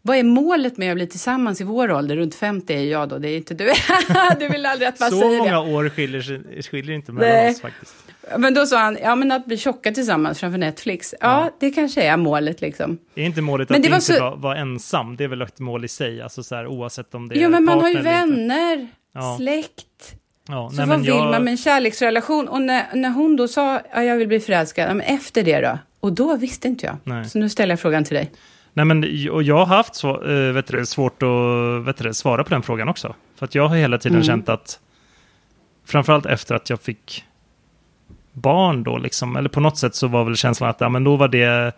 Vad 0.01 0.17
är 0.17 0.23
målet 0.23 0.77
med 0.77 0.91
att 0.91 0.95
bli 0.95 1.07
tillsammans 1.07 1.61
i 1.61 1.63
vår 1.63 1.91
ålder? 1.91 2.15
Runt 2.15 2.35
50 2.35 2.73
är 2.73 2.83
jag 2.83 3.09
då, 3.09 3.17
det 3.17 3.29
är 3.29 3.37
inte 3.37 3.53
du. 3.53 3.71
du 4.39 4.47
vill 4.47 4.65
aldrig 4.65 4.87
att 4.87 4.99
man 4.99 5.09
Så 5.09 5.19
säger 5.19 5.37
många 5.37 5.51
det. 5.51 5.73
år 5.73 5.89
skiljer, 5.89 6.61
skiljer 6.61 6.95
inte 6.95 7.11
mellan 7.11 7.29
Nej. 7.29 7.51
oss 7.51 7.61
faktiskt. 7.61 7.95
Men 8.37 8.53
då 8.53 8.65
sa 8.65 8.77
han, 8.77 8.97
ja 9.01 9.15
men 9.15 9.31
att 9.31 9.45
bli 9.45 9.57
tjocka 9.57 9.91
tillsammans 9.91 10.39
framför 10.39 10.57
Netflix, 10.57 11.15
ja, 11.21 11.27
ja. 11.27 11.51
det 11.59 11.71
kanske 11.71 12.03
är 12.03 12.17
målet 12.17 12.61
liksom. 12.61 12.97
Det 13.13 13.21
är 13.21 13.25
inte 13.25 13.41
målet 13.41 13.69
men 13.69 13.81
att 13.81 13.85
inte 13.85 14.01
så... 14.01 14.19
vara, 14.19 14.35
vara 14.35 14.57
ensam, 14.57 15.15
det 15.15 15.23
är 15.23 15.27
väl 15.27 15.41
ett 15.41 15.59
mål 15.59 15.85
i 15.85 15.87
sig, 15.87 16.21
alltså 16.21 16.43
så 16.43 16.55
här, 16.55 16.67
oavsett 16.67 17.15
om 17.15 17.29
det 17.29 17.35
är 17.35 17.43
Jo 17.43 17.49
men 17.49 17.63
man 17.63 17.81
har 17.81 17.89
ju 17.89 18.01
vänner, 18.01 18.87
ja. 19.13 19.35
släkt. 19.37 20.15
Ja, 20.47 20.69
så 20.69 20.77
nej, 20.77 20.85
vad 20.85 20.99
vill 20.99 21.07
jag... 21.07 21.31
man 21.31 21.43
med 21.43 21.51
en 21.51 21.57
kärleksrelation? 21.57 22.47
Och 22.47 22.61
när, 22.61 22.85
när 22.93 23.09
hon 23.09 23.35
då 23.35 23.47
sa, 23.47 23.81
ja 23.93 24.03
jag 24.03 24.15
vill 24.15 24.27
bli 24.27 24.39
förälskad, 24.39 24.87
men 24.87 25.01
efter 25.01 25.43
det 25.43 25.61
då? 25.61 25.77
Och 25.99 26.13
då 26.13 26.35
visste 26.35 26.67
inte 26.67 26.85
jag. 26.85 26.97
Nej. 27.03 27.29
Så 27.29 27.39
nu 27.39 27.49
ställer 27.49 27.71
jag 27.71 27.79
frågan 27.79 28.03
till 28.03 28.15
dig. 28.15 28.31
Nej, 28.73 28.85
men 28.85 29.29
och 29.31 29.43
jag 29.43 29.65
har 29.65 29.75
haft 29.75 29.95
så, 29.95 30.23
äh, 30.23 30.53
vet 30.53 30.67
du, 30.67 30.85
svårt 30.85 31.23
att 31.23 31.87
vet 31.87 31.97
du, 31.97 32.13
svara 32.13 32.43
på 32.43 32.49
den 32.49 32.61
frågan 32.61 32.89
också. 32.89 33.15
För 33.35 33.45
att 33.45 33.55
jag 33.55 33.67
har 33.67 33.75
hela 33.75 33.97
tiden 33.97 34.15
mm. 34.15 34.25
känt 34.25 34.49
att, 34.49 34.79
framförallt 35.85 36.25
efter 36.25 36.55
att 36.55 36.69
jag 36.69 36.81
fick 36.81 37.23
barn 38.33 38.83
då, 38.83 38.97
liksom, 38.97 39.35
eller 39.35 39.49
på 39.49 39.59
något 39.59 39.77
sätt 39.77 39.95
så 39.95 40.07
var 40.07 40.23
väl 40.23 40.35
känslan 40.35 40.69
att 40.69 40.81
ja, 40.81 40.89
men 40.89 41.03
då 41.03 41.15
var 41.15 41.27
det 41.27 41.73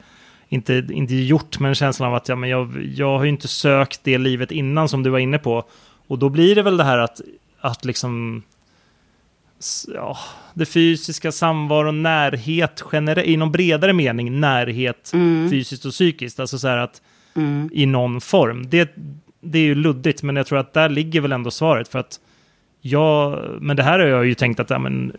inte, 0.50 0.88
inte 0.90 1.16
gjort, 1.16 1.60
men 1.60 1.76
känslan 1.76 2.10
av 2.10 2.16
att 2.16 2.30
ja, 2.30 2.36
men 2.36 2.50
jag, 2.50 2.92
jag 2.96 3.18
har 3.18 3.24
ju 3.24 3.30
inte 3.30 3.48
sökt 3.48 4.00
det 4.04 4.18
livet 4.18 4.52
innan 4.52 4.90
som 4.90 5.04
du 5.04 5.10
var 5.10 5.20
inne 5.20 5.38
på. 5.38 5.64
Och 6.08 6.20
då 6.20 6.30
blir 6.30 6.56
det 6.56 6.64
väl 6.64 6.78
det 6.78 6.84
här 6.84 6.98
att, 6.98 7.22
att 7.62 7.86
liksom 7.86 8.44
ja, 9.94 10.18
det 10.54 10.66
fysiska 10.66 11.32
samvaron, 11.32 12.04
närhet 12.04 12.84
generellt, 12.92 13.28
i 13.28 13.38
någon 13.38 13.52
bredare 13.52 13.94
mening, 13.94 14.40
närhet 14.40 15.12
mm. 15.14 15.50
fysiskt 15.50 15.86
och 15.86 15.92
psykiskt. 15.92 16.40
Alltså 16.40 16.60
så 16.60 16.68
här 16.68 16.78
att 16.78 17.02
mm. 17.36 17.70
i 17.74 17.86
någon 17.86 18.22
form. 18.22 18.70
Det, 18.70 18.96
det 19.42 19.60
är 19.60 19.64
ju 19.64 19.76
luddigt, 19.76 20.24
men 20.24 20.36
jag 20.36 20.48
tror 20.48 20.60
att 20.60 20.74
där 20.74 20.90
ligger 20.90 21.22
väl 21.22 21.32
ändå 21.32 21.52
svaret. 21.52 21.88
För 21.88 22.00
att 22.00 22.20
jag, 22.82 23.40
men 23.62 23.76
det 23.76 23.84
här 23.84 24.00
har 24.00 24.08
jag 24.08 24.26
ju 24.26 24.34
tänkt 24.34 24.60
att, 24.60 24.70
ja, 24.70 24.80
men, 24.80 25.12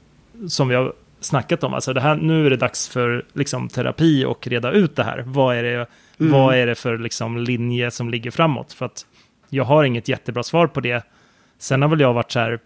som 0.49 0.69
vi 0.69 0.75
har 0.75 0.93
snackat 1.21 1.65
om, 1.65 1.75
alltså 1.75 1.93
det 1.93 2.01
här, 2.01 2.17
nu 2.17 2.47
är 2.47 2.51
det 2.51 2.57
dags 2.57 2.89
för 2.89 3.25
liksom, 3.33 3.69
terapi 3.69 4.25
och 4.25 4.47
reda 4.47 4.71
ut 4.71 4.97
det 4.97 5.05
här. 5.05 5.25
Vad 5.27 5.57
är 5.57 5.63
det, 5.63 5.87
mm. 6.21 6.33
vad 6.33 6.55
är 6.55 6.67
det 6.67 6.75
för 6.75 6.99
liksom, 6.99 7.39
linje 7.39 7.91
som 7.91 8.11
ligger 8.11 8.31
framåt? 8.31 8.73
För 8.73 8.87
att 8.87 9.07
jag 9.49 9.65
har 9.65 9.85
inget 9.85 10.09
jättebra 10.09 10.43
svar 10.43 10.67
på 10.67 10.81
det. 10.81 11.07
Sen 11.59 11.83
har 11.83 11.89
väl 11.89 12.01
jag 12.01 12.13
varit 12.13 12.33
så 12.33 12.39
här, 12.39 12.59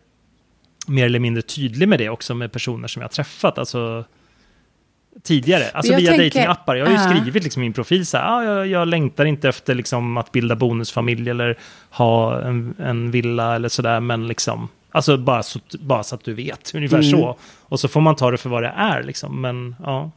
mer 0.86 1.06
eller 1.06 1.18
mindre 1.18 1.42
tydlig 1.42 1.88
med 1.88 1.98
det 1.98 2.08
också 2.08 2.34
med 2.34 2.52
personer 2.52 2.88
som 2.88 3.02
jag 3.02 3.08
har 3.08 3.12
träffat. 3.12 3.58
Alltså, 3.58 4.04
tidigare, 5.22 5.70
alltså 5.70 5.92
jag 5.92 6.00
via 6.00 6.10
tänker, 6.10 6.24
datingappar. 6.24 6.76
Jag 6.76 6.86
har 6.86 6.92
ju 6.92 6.98
uh. 6.98 7.20
skrivit 7.20 7.42
liksom 7.42 7.62
i 7.62 7.64
min 7.64 7.72
profil 7.72 8.06
så 8.06 8.16
här, 8.16 8.38
ah, 8.38 8.44
jag, 8.44 8.66
jag 8.66 8.88
längtar 8.88 9.24
inte 9.24 9.48
efter 9.48 9.74
liksom 9.74 10.16
att 10.16 10.32
bilda 10.32 10.56
bonusfamilj 10.56 11.30
eller 11.30 11.58
ha 11.90 12.42
en, 12.42 12.74
en 12.78 13.10
villa 13.10 13.54
eller 13.54 13.68
sådär, 13.68 14.00
men 14.00 14.28
liksom, 14.28 14.68
alltså 14.90 15.16
bara 15.16 15.42
så, 15.42 15.58
bara 15.80 16.02
så 16.02 16.14
att 16.14 16.24
du 16.24 16.34
vet, 16.34 16.74
ungefär 16.74 16.98
mm. 16.98 17.10
så. 17.10 17.38
Och 17.62 17.80
så 17.80 17.88
får 17.88 18.00
man 18.00 18.16
ta 18.16 18.30
det 18.30 18.38
för 18.38 18.50
vad 18.50 18.62
det 18.62 18.72
är, 18.76 19.02
liksom, 19.02 19.40
men 19.40 19.76
ja. 19.84 20.10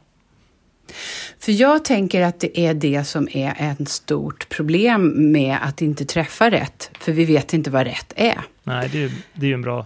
För 1.39 1.51
jag 1.51 1.85
tänker 1.85 2.21
att 2.21 2.39
det 2.39 2.59
är 2.59 2.73
det 2.73 3.03
som 3.03 3.27
är 3.31 3.53
ett 3.59 3.89
stort 3.89 4.49
problem 4.49 5.31
med 5.31 5.57
att 5.61 5.81
inte 5.81 6.05
träffa 6.05 6.51
rätt, 6.51 6.91
för 6.99 7.11
vi 7.11 7.25
vet 7.25 7.53
inte 7.53 7.69
vad 7.69 7.87
rätt 7.87 8.13
är. 8.15 8.41
Nej, 8.63 8.89
det 8.91 9.03
är, 9.03 9.11
det 9.33 9.45
är 9.45 9.47
ju 9.47 9.53
en 9.53 9.61
bra, 9.61 9.85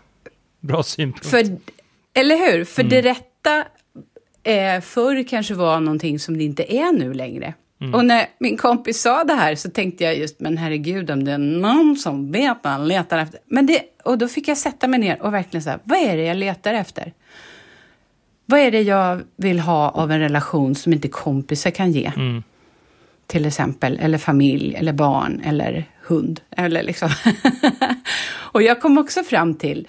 bra 0.63 0.83
synpunkt. 0.83 1.25
För, 1.25 1.57
eller 2.13 2.37
hur? 2.37 2.65
För 2.65 2.81
mm. 2.81 2.89
det 2.89 3.01
rätta 3.01 3.65
eh, 4.43 4.81
förr 4.81 5.27
kanske 5.27 5.53
var 5.53 5.79
någonting 5.79 6.19
som 6.19 6.37
det 6.37 6.43
inte 6.43 6.73
är 6.75 6.91
nu 6.91 7.13
längre. 7.13 7.53
Mm. 7.81 7.93
Och 7.93 8.05
när 8.05 8.25
min 8.39 8.57
kompis 8.57 9.01
sa 9.01 9.23
det 9.23 9.33
här 9.33 9.55
så 9.55 9.69
tänkte 9.69 10.03
jag 10.03 10.17
just, 10.17 10.39
men 10.39 10.57
herregud 10.57 11.11
om 11.11 11.23
det 11.23 11.31
är 11.31 11.37
någon 11.37 11.95
som 11.95 12.31
vet 12.31 12.57
vad 12.63 12.73
han 12.73 12.87
letar 12.87 13.17
efter. 13.17 13.39
Men 13.45 13.65
det, 13.65 13.81
och 14.03 14.17
då 14.17 14.27
fick 14.27 14.47
jag 14.47 14.57
sätta 14.57 14.87
mig 14.87 14.99
ner 14.99 15.21
och 15.21 15.33
verkligen 15.33 15.63
säga, 15.63 15.79
vad 15.83 15.99
är 15.99 16.17
det 16.17 16.23
jag 16.23 16.37
letar 16.37 16.73
efter? 16.73 17.13
Vad 18.45 18.59
är 18.59 18.71
det 18.71 18.81
jag 18.81 19.21
vill 19.35 19.59
ha 19.59 19.89
av 19.89 20.11
en 20.11 20.19
relation 20.19 20.75
som 20.75 20.93
inte 20.93 21.07
kompisar 21.07 21.71
kan 21.71 21.91
ge? 21.91 22.11
Mm. 22.15 22.43
Till 23.27 23.45
exempel, 23.45 23.99
eller 24.01 24.17
familj, 24.17 24.75
eller 24.75 24.93
barn, 24.93 25.41
eller 25.45 25.85
hund. 26.03 26.41
Eller 26.57 26.83
liksom. 26.83 27.09
och 28.25 28.61
jag 28.63 28.81
kom 28.81 28.97
också 28.97 29.23
fram 29.23 29.55
till, 29.55 29.87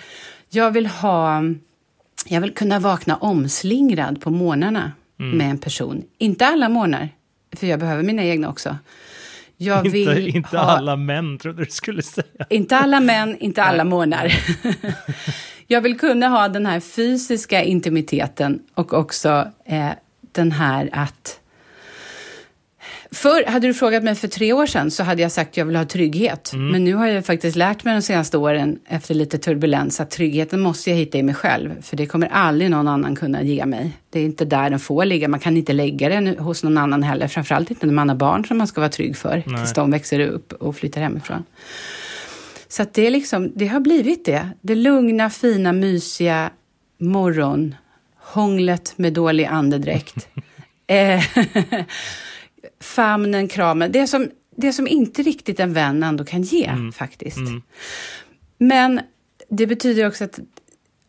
jag 0.54 0.70
vill 0.70 0.86
ha 0.86 1.42
jag 2.26 2.40
vill 2.40 2.54
kunna 2.54 2.78
vakna 2.78 3.16
omslingrad 3.16 4.20
på 4.20 4.30
morgnarna 4.30 4.92
mm. 5.20 5.38
med 5.38 5.50
en 5.50 5.58
person. 5.58 6.02
Inte 6.18 6.46
alla 6.46 6.68
morgnar, 6.68 7.08
för 7.56 7.66
jag 7.66 7.80
behöver 7.80 8.02
mina 8.02 8.24
egna 8.24 8.48
också. 8.48 8.76
Jag 9.56 9.82
vill 9.90 10.08
inte 10.08 10.38
inte 10.38 10.58
ha... 10.58 10.64
alla 10.64 10.96
män, 10.96 11.38
trodde 11.38 11.64
du 11.64 11.70
skulle 11.70 12.02
säga. 12.02 12.46
Inte 12.50 12.76
alla 12.76 13.00
män, 13.00 13.36
inte 13.38 13.62
alla 13.62 13.84
morgnar. 13.84 14.32
jag 15.66 15.80
vill 15.80 15.98
kunna 15.98 16.28
ha 16.28 16.48
den 16.48 16.66
här 16.66 16.80
fysiska 16.80 17.62
intimiteten 17.62 18.62
och 18.74 18.92
också 18.92 19.50
eh, 19.64 19.90
den 20.32 20.52
här 20.52 20.90
att 20.92 21.40
Förr, 23.14 23.44
hade 23.46 23.66
du 23.66 23.74
frågat 23.74 24.04
mig 24.04 24.14
för 24.14 24.28
tre 24.28 24.52
år 24.52 24.66
sedan 24.66 24.90
så 24.90 25.02
hade 25.02 25.22
jag 25.22 25.32
sagt 25.32 25.50
att 25.50 25.56
jag 25.56 25.64
vill 25.64 25.76
ha 25.76 25.84
trygghet. 25.84 26.52
Mm. 26.52 26.68
Men 26.68 26.84
nu 26.84 26.94
har 26.94 27.06
jag 27.06 27.26
faktiskt 27.26 27.56
lärt 27.56 27.84
mig 27.84 27.94
de 27.94 28.02
senaste 28.02 28.38
åren 28.38 28.78
efter 28.88 29.14
lite 29.14 29.38
turbulens 29.38 30.00
att 30.00 30.10
tryggheten 30.10 30.60
måste 30.60 30.90
jag 30.90 30.96
hitta 30.96 31.18
i 31.18 31.22
mig 31.22 31.34
själv. 31.34 31.82
För 31.82 31.96
det 31.96 32.06
kommer 32.06 32.26
aldrig 32.26 32.70
någon 32.70 32.88
annan 32.88 33.16
kunna 33.16 33.42
ge 33.42 33.66
mig. 33.66 33.92
Det 34.10 34.20
är 34.20 34.24
inte 34.24 34.44
där 34.44 34.70
den 34.70 34.80
får 34.80 35.04
ligga. 35.04 35.28
Man 35.28 35.40
kan 35.40 35.56
inte 35.56 35.72
lägga 35.72 36.08
den 36.08 36.38
hos 36.38 36.62
någon 36.62 36.78
annan 36.78 37.02
heller. 37.02 37.28
Framförallt 37.28 37.70
inte 37.70 37.86
när 37.86 37.94
man 37.94 38.08
har 38.08 38.16
barn 38.16 38.44
som 38.44 38.58
man 38.58 38.66
ska 38.66 38.80
vara 38.80 38.90
trygg 38.90 39.16
för. 39.16 39.42
Nej. 39.46 39.56
Tills 39.58 39.72
de 39.72 39.90
växer 39.90 40.20
upp 40.20 40.52
och 40.52 40.76
flyttar 40.76 41.00
hemifrån. 41.00 41.44
Så 42.68 42.86
det, 42.92 43.06
är 43.06 43.10
liksom, 43.10 43.52
det 43.54 43.66
har 43.66 43.80
blivit 43.80 44.24
det. 44.24 44.48
Det 44.60 44.74
lugna, 44.74 45.30
fina, 45.30 45.72
mysiga 45.72 46.50
morgonhånglet 46.98 48.92
med 48.96 49.12
dålig 49.12 49.44
andedräkt. 49.44 50.28
Eh, 50.86 51.22
famnen, 52.84 53.48
kramen. 53.48 53.92
Det 53.92 54.06
som, 54.06 54.28
det 54.56 54.72
som 54.72 54.86
inte 54.86 55.22
riktigt 55.22 55.60
en 55.60 55.72
vän 55.72 56.02
ändå 56.02 56.24
kan 56.24 56.42
ge, 56.42 56.66
mm. 56.66 56.92
faktiskt. 56.92 57.36
Mm. 57.36 57.62
Men 58.58 59.00
det 59.48 59.66
betyder 59.66 60.06
också 60.06 60.24
att 60.24 60.38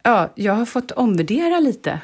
ja, 0.03 0.33
jag 0.35 0.53
har 0.53 0.65
fått 0.65 0.91
omvärdera 0.91 1.59
lite 1.59 1.99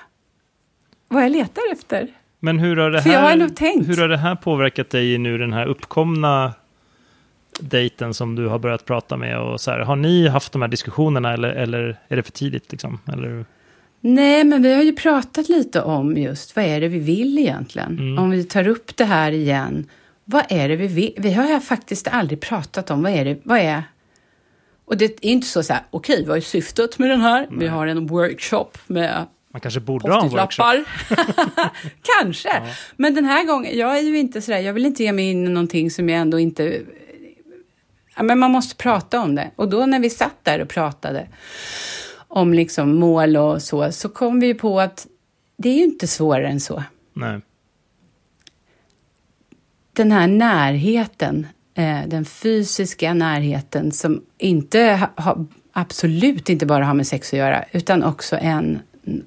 vad 1.08 1.24
jag 1.24 1.32
letar 1.32 1.62
efter. 1.72 2.08
Men 2.40 2.60
hur 2.60 2.78
har 2.78 2.92
det 2.92 3.02
här, 3.02 3.22
har 3.22 3.84
hur 3.88 3.98
har 3.98 4.08
det 4.08 4.18
här 4.18 4.36
påverkat 4.36 4.90
dig 4.90 5.14
i 5.14 5.18
nu 5.18 5.38
den 5.38 5.54
här 5.54 5.66
uppkomna 5.66 6.54
dejten 7.60 8.14
som 8.14 8.36
du 8.36 8.48
har 8.48 8.60
börjat 8.60 8.86
prata 8.86 9.18
med? 9.18 9.40
Och 9.40 9.62
så 9.62 9.72
här, 9.72 9.80
har 9.80 9.96
ni 9.96 10.28
haft 10.28 10.52
de 10.52 10.62
här 10.62 10.70
diskussionerna 10.70 11.34
eller, 11.34 11.50
eller 11.50 12.00
är 12.08 12.16
det 12.16 12.24
för 12.24 12.32
tidigt? 12.32 12.72
Liksom? 12.72 13.00
Eller? 13.14 13.46
Nej, 14.02 14.44
men 14.44 14.62
vi 14.62 14.74
har 14.74 14.84
ju 14.84 14.94
pratat 14.94 15.50
lite 15.50 15.82
om 15.82 16.18
just 16.18 16.56
vad 16.56 16.66
är 16.66 16.82
det 16.82 16.88
vi 16.88 17.00
vill 17.00 17.40
egentligen? 17.40 18.00
Mm. 18.00 18.18
Om 18.18 18.30
vi 18.30 18.44
tar 18.44 18.68
upp 18.68 18.98
det 18.98 19.06
här 19.06 19.32
igen. 19.32 19.90
Vad 20.26 20.44
är 20.50 20.70
det 20.70 20.76
vi 20.76 20.88
vill? 20.88 21.14
Vi 21.18 21.34
har 21.34 21.60
faktiskt 21.60 22.08
aldrig 22.08 22.40
pratat 22.40 22.92
om 22.92 23.04
vad 23.04 23.12
är 23.12 23.26
det, 23.26 23.40
vad 23.44 23.60
är... 23.60 23.84
Och 24.86 24.98
det 24.98 25.06
är 25.06 25.26
inte 25.26 25.48
så 25.48 25.64
så 25.64 25.74
här, 25.74 25.84
okej, 25.90 26.14
okay, 26.14 26.26
vad 26.28 26.38
är 26.38 26.42
syftet 26.42 27.00
med 27.00 27.10
den 27.10 27.22
här? 27.22 27.48
Nej. 27.50 27.60
Vi 27.60 27.68
har 27.68 27.88
en 27.88 28.08
workshop 28.08 28.70
med 28.88 29.26
man 29.54 29.62
kanske 29.62 29.80
borde 29.80 30.12
ha 30.12 30.24
en 30.24 30.30
workshop. 30.30 30.64
kanske. 32.20 32.50
Ja. 32.50 32.62
Men 32.96 33.16
den 33.16 33.26
här 33.26 33.44
gången, 33.44 33.78
jag 33.78 33.98
är 33.98 34.02
ju 34.02 34.18
inte 34.18 34.42
sådär, 34.42 34.60
jag 34.60 34.74
vill 34.74 34.86
inte 34.86 35.04
ge 35.04 35.12
mig 35.12 35.32
in 35.32 35.46
i 35.46 35.50
någonting 35.50 35.92
som 35.92 36.10
jag 36.10 36.20
ändå 36.20 36.40
inte... 36.40 36.82
Ja, 38.16 38.24
men 38.24 38.40
man 38.40 38.52
måste 38.52 38.76
prata 38.76 39.22
om 39.22 39.36
det. 39.36 39.52
Och 39.56 39.70
då 39.70 39.86
när 39.86 40.00
vi 40.00 40.10
satt 40.10 40.36
där 40.44 40.62
och 40.62 40.70
pratade 40.70 41.28
om 42.32 42.54
liksom 42.54 42.96
mål 42.96 43.38
och 43.38 43.62
så, 43.62 43.92
så 43.92 44.10
kom 44.10 44.40
vi 44.40 44.54
på 44.54 44.80
att 44.80 45.08
det 45.58 45.70
är 45.70 45.74
ju 45.74 45.84
inte 45.84 46.08
svårare 46.08 46.48
än 46.48 46.60
så. 46.60 46.84
Nej. 47.14 47.42
Den 49.94 50.12
här 50.12 50.28
närheten, 50.28 51.48
eh, 51.74 52.02
den 52.08 52.26
fysiska 52.26 53.14
närheten 53.14 53.92
som 53.92 54.22
inte 54.38 55.08
ha, 55.18 55.46
absolut 55.72 56.50
inte 56.50 56.66
bara 56.66 56.86
har 56.86 56.94
med 56.94 57.08
sex 57.08 57.34
att 57.34 57.40
göra, 57.40 57.66
utan 57.72 58.04
också 58.04 58.38
en 58.42 58.80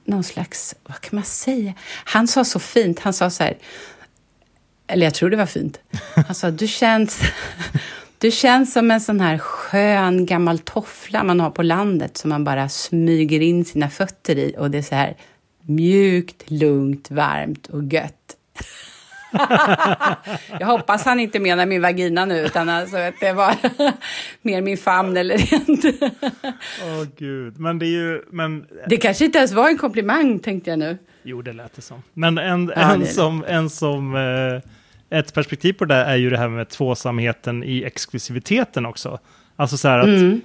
någon 0.05 0.25
slags, 0.25 0.75
vad 0.85 1.01
kan 1.01 1.17
man 1.17 1.25
säga? 1.25 1.75
Han 2.05 2.29
sa 2.29 2.45
så 2.45 2.59
fint, 2.59 3.01
han 3.01 3.13
sa 3.13 3.31
så 3.31 3.45
här, 3.45 3.59
eller 4.87 5.07
jag 5.07 5.15
tror 5.15 5.31
det 5.31 5.37
var 5.37 5.47
fint. 5.47 5.81
Han 6.27 6.35
sa, 6.35 6.51
du 6.51 6.67
känns, 6.67 7.21
du 8.25 8.31
känns 8.31 8.73
som 8.73 8.91
en 8.91 9.01
sån 9.01 9.21
här 9.21 9.39
skön 9.39 10.27
gammal 10.27 10.59
toffla 10.59 11.25
man 11.25 11.41
har 11.41 11.51
på 11.51 11.63
landet 11.63 12.17
som 12.17 12.29
man 12.29 12.45
bara 12.45 12.69
smyger 12.69 13.41
in 13.41 13.65
sina 13.65 13.91
fötter 13.91 14.39
i 14.39 14.55
och 14.59 14.71
det 14.71 14.79
är 14.79 14.83
så 14.83 14.95
här 14.95 15.17
mjukt, 15.63 16.51
lugnt, 16.51 17.11
varmt 17.11 17.67
och 17.67 17.85
gött. 17.85 18.37
jag 20.61 20.67
hoppas 20.67 21.05
han 21.05 21.21
inte 21.21 21.39
menar 21.39 21.67
min 21.67 21.83
vagina 21.83 22.25
nu, 22.25 22.41
utan 22.41 22.69
alltså 22.69 22.97
att 22.97 23.15
det 23.21 23.33
var 23.33 23.55
mer 24.43 24.63
min 24.63 24.77
famn 24.77 25.17
eller 25.17 25.39
rent. 25.39 25.85
Åh 26.83 27.03
oh, 27.03 27.07
gud, 27.19 27.61
men 27.61 27.79
det 27.79 27.87
är 27.87 27.89
ju... 27.89 28.23
Men... 28.31 28.67
Det 28.89 28.97
kanske 28.97 29.25
inte 29.25 29.39
ens 29.39 29.53
var 29.53 29.69
en 29.69 29.79
komplimang, 29.79 30.39
tänkte 30.39 30.71
jag 30.71 30.79
nu. 30.79 30.99
Jo, 31.23 31.43
det 31.43 31.53
lät 31.53 31.77
det 31.77 31.83
som. 31.83 32.03
Men 32.13 32.39
en, 32.39 32.73
ja, 32.77 32.95
en, 32.95 33.07
som, 33.07 33.45
en 33.49 33.71
som 33.71 34.17
eh, 34.17 34.71
ett 35.15 35.35
perspektiv 35.35 35.73
på 35.73 35.85
det 35.85 35.95
är 35.95 36.17
ju 36.17 36.31
det 36.31 36.39
här 36.39 36.49
med 36.49 36.69
tvåsamheten 36.69 37.65
i 37.65 37.85
exklusiviteten 37.85 38.87
också. 38.87 39.19
Alltså 39.57 39.77
så 39.77 39.89
här 39.89 39.99
att 39.99 40.07
mm. 40.07 40.41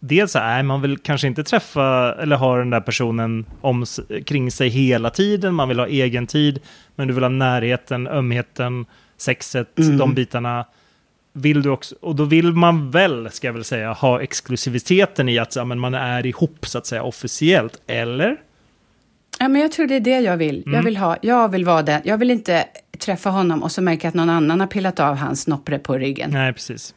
dels 0.00 0.36
är 0.36 0.62
man 0.62 0.82
vill 0.82 0.98
kanske 0.98 1.26
inte 1.26 1.44
träffa 1.44 2.14
eller 2.22 2.36
ha 2.36 2.56
den 2.56 2.70
där 2.70 2.80
personen 2.80 3.46
om, 3.60 3.84
kring 4.26 4.50
sig 4.50 4.68
hela 4.68 5.10
tiden, 5.10 5.54
man 5.54 5.68
vill 5.68 5.78
ha 5.78 5.86
egen 5.86 6.26
tid, 6.26 6.60
men 6.96 7.08
du 7.08 7.14
vill 7.14 7.24
ha 7.24 7.28
närheten, 7.28 8.06
ömheten, 8.06 8.86
sexet, 9.16 9.78
mm. 9.78 9.98
de 9.98 10.14
bitarna. 10.14 10.64
Vill 11.32 11.62
du 11.62 11.70
också, 11.70 11.94
och 12.00 12.16
då 12.16 12.24
vill 12.24 12.52
man 12.52 12.90
väl, 12.90 13.30
ska 13.30 13.48
jag 13.48 13.52
väl 13.52 13.64
säga, 13.64 13.92
ha 13.92 14.20
exklusiviteten 14.20 15.28
i 15.28 15.38
att 15.38 15.56
ja, 15.56 15.64
men 15.64 15.78
man 15.78 15.94
är 15.94 16.26
ihop 16.26 16.66
så 16.66 16.78
att 16.78 16.86
säga 16.86 17.02
officiellt, 17.02 17.80
eller? 17.86 18.36
Ja, 19.38 19.48
men 19.48 19.62
jag 19.62 19.72
tror 19.72 19.86
det 19.86 19.96
är 19.96 20.00
det 20.00 20.20
jag 20.20 20.36
vill. 20.36 20.62
Mm. 20.62 20.74
Jag 20.74 20.82
vill 20.82 20.96
ha, 20.96 21.16
jag 21.22 21.48
vill 21.48 21.64
vara 21.64 21.82
den. 21.82 22.00
Jag 22.04 22.18
vill 22.18 22.30
inte 22.30 22.64
träffa 23.00 23.30
honom 23.30 23.62
och 23.62 23.72
så 23.72 23.82
märka 23.82 24.08
att 24.08 24.14
någon 24.14 24.30
annan 24.30 24.60
har 24.60 24.66
pillat 24.66 25.00
av 25.00 25.16
hans 25.16 25.46
noppre 25.46 25.78
på 25.78 25.98
ryggen. 25.98 26.30
Nej, 26.30 26.52
precis. 26.52 26.94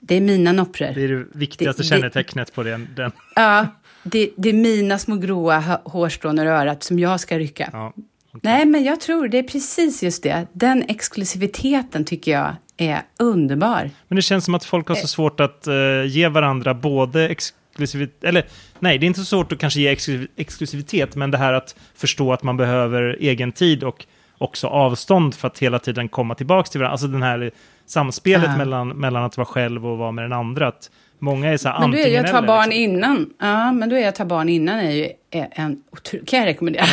Det 0.00 0.14
är 0.14 0.20
mina 0.20 0.52
nopprer. 0.52 0.94
Det 0.94 1.04
är 1.04 1.08
det 1.08 1.24
viktigaste 1.32 1.82
det, 1.82 1.86
kännetecknet 1.86 2.46
det, 2.46 2.54
på 2.54 2.62
den. 2.62 2.88
den. 2.96 3.12
Ja, 3.34 3.66
det, 4.02 4.30
det, 4.36 4.48
är 4.48 4.52
mina 4.52 4.98
små 4.98 5.16
gråa 5.16 5.80
hårstrån 5.84 6.38
ur 6.38 6.46
örat 6.46 6.82
som 6.82 6.98
jag 6.98 7.20
ska 7.20 7.38
rycka. 7.38 7.70
Ja, 7.72 7.88
okay. 7.88 8.40
Nej, 8.42 8.66
men 8.66 8.84
jag 8.84 9.00
tror 9.00 9.28
det 9.28 9.38
är 9.38 9.42
precis 9.42 10.02
just 10.02 10.22
det. 10.22 10.46
Den 10.52 10.84
exklusiviteten 10.88 12.04
tycker 12.04 12.32
jag 12.32 12.56
är 12.76 13.02
underbar. 13.18 13.90
Men 14.08 14.16
det 14.16 14.22
känns 14.22 14.44
som 14.44 14.54
att 14.54 14.64
folk 14.64 14.88
har 14.88 14.94
så 14.94 15.00
eh. 15.00 15.06
svårt 15.06 15.40
att 15.40 15.68
uh, 15.68 16.06
ge 16.06 16.28
varandra 16.28 16.74
både 16.74 17.28
exklusivitet, 17.28 18.24
eller 18.24 18.46
nej, 18.78 18.98
det 18.98 19.06
är 19.06 19.08
inte 19.08 19.20
så 19.20 19.26
svårt 19.26 19.52
att 19.52 19.58
kanske 19.58 19.80
ge 19.80 19.96
exklusivitet, 20.36 21.16
men 21.16 21.30
det 21.30 21.38
här 21.38 21.52
att 21.52 21.74
förstå 21.94 22.32
att 22.32 22.42
man 22.42 22.56
behöver 22.56 23.16
egen 23.20 23.52
tid 23.52 23.84
och 23.84 24.06
också 24.38 24.66
avstånd 24.66 25.34
för 25.34 25.48
att 25.48 25.58
hela 25.58 25.78
tiden 25.78 26.08
komma 26.08 26.34
tillbaka 26.34 26.70
till 26.70 26.80
varandra. 26.80 26.92
Alltså 26.92 27.06
den 27.06 27.22
här 27.22 27.50
samspelet 27.86 28.50
ja. 28.50 28.56
mellan, 28.56 28.88
mellan 28.88 29.24
att 29.24 29.36
vara 29.36 29.46
själv 29.46 29.86
och 29.86 29.98
vara 29.98 30.12
med 30.12 30.24
den 30.24 30.32
andra. 30.32 30.68
Att 30.68 30.90
många 31.18 31.52
är 31.52 31.56
så 31.56 31.68
här 31.68 31.80
Men 31.80 31.90
du 31.90 32.00
är 32.00 32.08
ju 32.08 32.16
att 32.16 32.30
ta 32.30 32.42
barn 32.42 32.68
liksom. 32.68 32.82
innan. 32.82 33.30
Ja, 33.40 33.72
men 33.72 33.88
då 33.88 33.96
är 33.96 34.08
att 34.08 34.14
ta 34.14 34.24
barn 34.24 34.48
innan 34.48 34.78
är 34.78 34.90
ju 34.90 35.08
en 35.30 35.82
kan 36.26 36.38
jag 36.38 36.46
rekommendera. 36.46 36.84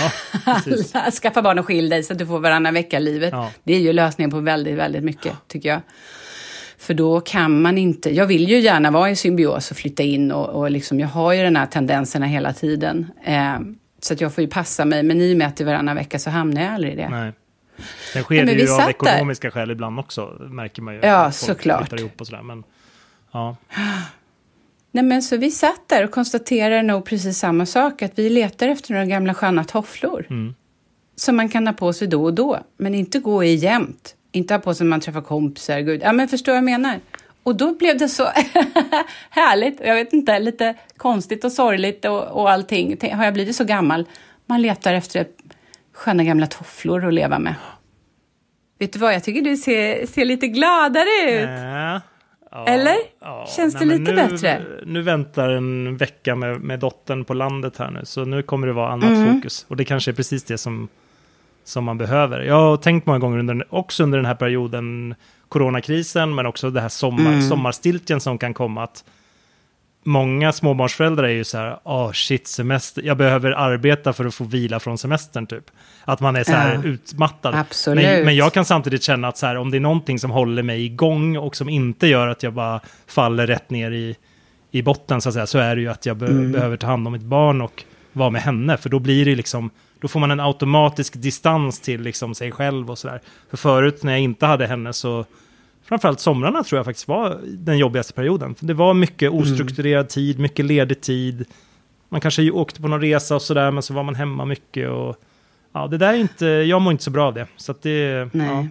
Ja, 0.45 1.12
Skaffa 1.12 1.41
barn 1.41 1.60
och 1.60 1.65
skilj 1.65 1.89
dig 1.89 2.04
så 2.04 2.13
att 2.13 2.19
du 2.19 2.25
får 2.25 2.39
varannan 2.39 2.73
vecka-livet. 2.73 3.30
Ja. 3.32 3.51
Det 3.63 3.73
är 3.73 3.80
ju 3.80 3.93
lösningen 3.93 4.32
på 4.32 4.39
väldigt, 4.39 4.77
väldigt 4.77 5.04
mycket, 5.04 5.34
tycker 5.47 5.69
jag. 5.69 5.82
För 6.77 6.93
då 6.93 7.21
kan 7.21 7.62
man 7.62 7.77
inte, 7.77 8.15
jag 8.15 8.25
vill 8.25 8.49
ju 8.49 8.60
gärna 8.60 8.91
vara 8.91 9.10
i 9.10 9.15
symbios 9.15 9.71
och 9.71 9.77
flytta 9.77 10.04
in 10.04 10.32
och, 10.32 10.49
och 10.49 10.71
liksom, 10.71 10.99
jag 10.99 11.08
har 11.08 11.34
ju 11.34 11.43
den 11.43 11.56
här 11.56 11.65
tendenserna 11.65 12.25
hela 12.25 12.54
tiden. 12.54 13.12
Eh, 13.25 13.60
så 14.02 14.14
att 14.14 14.22
jag 14.22 14.34
får 14.34 14.42
ju 14.42 14.48
passa 14.50 14.86
mig, 14.86 15.04
men 15.04 15.22
i 15.22 15.34
och 15.34 15.38
med 15.38 15.48
att 15.48 15.58
det 15.58 15.64
är 15.64 15.66
varannan 15.66 15.96
vecka 15.96 16.20
så 16.20 16.30
hamnar 16.30 16.62
jag 16.62 16.74
aldrig 16.74 16.94
i 16.94 16.96
det. 16.96 17.10
Nej. 17.10 17.34
Sen 18.14 18.24
sker 18.24 18.46
det 18.46 18.52
ju 18.52 18.72
av 18.72 18.90
ekonomiska 18.90 19.48
där. 19.48 19.52
skäl 19.52 19.72
ibland 19.72 20.00
också, 20.00 20.38
märker 20.40 20.82
man 20.82 20.94
ju. 20.94 21.00
Ja, 21.04 21.32
såklart. 21.32 22.00
Ihop 22.00 22.22
och 22.22 22.28
sådär, 22.28 22.42
men, 22.42 22.64
ja. 23.32 23.56
Nej, 24.92 25.04
men 25.04 25.22
så 25.22 25.38
vi 25.38 25.52
satt 25.52 25.88
där 25.88 26.04
och 26.04 26.12
konstaterade 26.12 26.82
nog 26.82 27.06
precis 27.06 27.38
samma 27.38 27.66
sak, 27.66 28.02
att 28.02 28.12
vi 28.16 28.30
letar 28.30 28.68
efter 28.68 28.92
några 28.92 29.06
gamla 29.06 29.34
sköna 29.34 29.64
tofflor. 29.64 30.26
Mm. 30.30 30.56
Som 31.16 31.36
man 31.36 31.50
kan 31.50 31.68
ha 31.68 31.74
på 31.74 31.94
sig 31.94 32.08
då 32.08 32.24
och 32.24 32.34
då, 32.34 32.60
men 32.78 32.96
inte 32.96 33.20
gå 33.20 33.44
i 33.44 33.56
jämt. 33.56 34.16
Inte 34.32 34.54
ha 34.54 34.60
på 34.60 34.74
sig 34.74 34.86
när 34.86 34.90
man 34.90 35.02
träffar 35.02 35.22
kompisar. 35.22 35.80
Gud. 35.80 36.02
Ja, 36.04 36.14
men 36.14 36.28
förstår 36.28 36.52
vad 36.52 36.58
jag 36.58 36.64
menar? 36.64 37.00
Och 37.43 37.56
då 37.56 37.75
blev 37.75 37.97
det 37.97 38.10
så 38.10 38.23
härligt, 39.30 39.80
jag 39.80 39.95
vet 39.95 40.13
inte, 40.13 40.39
lite 40.39 40.75
konstigt 40.97 41.43
och 41.43 41.51
sorgligt 41.51 42.06
och, 42.06 42.27
och 42.27 42.51
allting. 42.51 42.97
Har 43.13 43.25
jag 43.25 43.34
blivit 43.34 43.56
så 43.56 43.63
gammal? 43.63 44.06
Man 44.45 44.62
letar 44.62 44.93
efter 44.93 45.27
sköna 45.93 46.23
gamla 46.23 46.47
tofflor 46.47 47.06
att 47.06 47.13
leva 47.13 47.39
med. 47.39 47.56
Vet 48.80 48.93
du 48.93 48.99
vad, 48.99 49.13
jag 49.13 49.23
tycker 49.23 49.41
du 49.41 49.58
ser, 49.58 50.06
ser 50.06 50.25
lite 50.25 50.47
gladare 50.47 51.32
ut. 51.32 51.49
Äh, 51.49 52.01
ja, 52.51 52.65
Eller? 52.67 52.95
Ja, 53.21 53.47
Känns 53.56 53.73
nej, 53.73 53.86
det 53.86 53.97
lite 53.97 54.12
nu, 54.12 54.15
bättre? 54.15 54.62
Nu 54.86 55.01
väntar 55.01 55.49
en 55.49 55.97
vecka 55.97 56.36
med, 56.36 56.62
med 56.62 56.80
dottern 56.80 57.25
på 57.25 57.34
landet 57.34 57.77
här 57.77 57.91
nu, 57.91 58.06
så 58.06 58.25
nu 58.25 58.43
kommer 58.43 58.67
det 58.67 58.73
vara 58.73 58.91
annat 58.91 59.10
mm. 59.10 59.36
fokus. 59.36 59.65
Och 59.67 59.77
det 59.77 59.86
kanske 59.86 60.12
är 60.12 60.15
precis 60.15 60.43
det 60.43 60.58
som, 60.58 60.88
som 61.63 61.84
man 61.84 61.97
behöver. 61.97 62.39
Jag 62.39 62.56
har 62.56 62.77
tänkt 62.77 63.06
många 63.06 63.19
gånger, 63.19 63.38
under, 63.38 63.67
också 63.69 64.04
under 64.04 64.17
den 64.17 64.25
här 64.25 64.36
perioden, 64.36 65.15
coronakrisen, 65.52 66.36
men 66.36 66.46
också 66.46 66.70
det 66.70 66.82
här 66.82 66.90
sommar, 66.90 67.32
mm. 67.32 67.42
sommarstiltjen 67.42 68.20
som 68.20 68.38
kan 68.38 68.54
komma. 68.54 68.84
att 68.84 69.04
Många 70.04 70.52
småbarnsföräldrar 70.52 71.24
är 71.24 71.34
ju 71.34 71.44
så 71.44 71.58
här, 71.58 71.80
oh, 71.84 72.12
shit, 72.12 72.48
semester, 72.48 73.02
jag 73.02 73.18
behöver 73.18 73.52
arbeta 73.52 74.14
för 74.14 74.26
att 74.26 74.36
få 74.36 74.44
vila 74.44 74.80
från 74.80 74.98
semestern 74.98 75.48
typ. 75.48 75.64
Att 76.06 76.20
man 76.20 76.36
är 76.36 76.44
så 76.44 76.52
här 76.52 76.74
ja. 76.74 76.84
utmattad. 76.84 77.56
Absolut. 77.56 78.06
Men, 78.06 78.26
men, 78.26 78.36
jag 78.36 78.54
kan 78.54 78.66
samtidigt 78.66 79.04
känna 79.04 79.28
att 79.28 79.38
så 79.38 79.46
här, 79.46 79.56
om 79.56 79.72
det 79.72 79.78
är 79.78 79.82
någonting 79.82 80.20
som 80.20 80.32
håller 80.32 80.64
mig 80.64 80.86
igång 80.86 81.38
och 81.38 81.56
som 81.56 81.70
inte 81.70 82.08
gör 82.08 82.28
att 82.28 82.44
jag 82.44 82.54
bara 82.54 82.80
faller 83.08 83.48
rätt 83.48 83.70
ner 83.70 83.92
i, 83.92 84.16
i 84.72 84.82
botten 84.82 85.22
så 85.22 85.30
att 85.30 85.34
säga, 85.34 85.48
så 85.48 85.58
är 85.58 85.76
det 85.76 85.82
ju 85.82 85.88
att 85.88 86.06
jag 86.06 86.18
be 86.18 86.28
mm. 86.28 86.52
behöver 86.52 86.78
ta 86.78 86.88
hand 86.88 87.08
om 87.08 87.14
ett 87.14 87.22
barn 87.22 87.62
och 87.62 87.84
vara 88.14 88.30
med 88.30 88.42
henne. 88.42 88.78
För 88.78 88.90
då 88.90 89.00
blir 89.00 89.26
det 89.26 89.36
liksom, 89.36 89.70
då 90.02 90.08
får 90.08 90.20
man 90.20 90.32
en 90.32 90.40
automatisk 90.40 91.14
distans 91.14 91.80
till 91.80 92.02
liksom 92.02 92.36
sig 92.36 92.52
själv 92.52 92.92
och 92.92 92.98
sådär. 92.98 93.22
För 93.50 93.58
förut 93.58 94.04
när 94.04 94.12
jag 94.12 94.22
inte 94.22 94.46
hade 94.46 94.68
henne 94.68 94.94
så, 94.94 95.26
framförallt 95.84 96.20
somrarna 96.20 96.64
tror 96.64 96.80
jag 96.80 96.86
faktiskt 96.86 97.08
var 97.08 97.40
den 97.44 97.78
jobbigaste 97.78 98.14
perioden. 98.14 98.56
För 98.56 98.66
det 98.66 98.74
var 98.74 98.94
mycket 98.94 99.32
mm. 99.32 99.44
ostrukturerad 99.44 100.02
mm. 100.02 100.08
tid, 100.08 100.40
mycket 100.40 100.66
ledig 100.66 101.02
tid. 101.02 101.46
Man 102.10 102.22
kanske 102.22 102.52
åkte 102.52 102.82
på 102.82 102.88
någon 102.88 103.02
resa 103.02 103.36
och 103.36 103.42
sådär, 103.42 103.72
men 103.72 103.84
så 103.84 103.94
var 103.94 104.04
man 104.04 104.16
hemma 104.16 104.46
mycket. 104.46 104.90
Och, 104.90 105.16
ja, 105.74 105.88
det 105.88 105.98
där 105.98 106.14
är 106.14 106.18
inte, 106.18 106.46
jag 106.46 106.82
mår 106.82 106.92
inte 106.92 107.04
så 107.04 107.12
bra 107.12 107.28
av 107.28 107.34
det. 107.34 107.48
Så 107.58 107.72
att 107.72 107.82
det, 107.82 108.30
Nej. 108.34 108.48
Ja. 108.48 108.68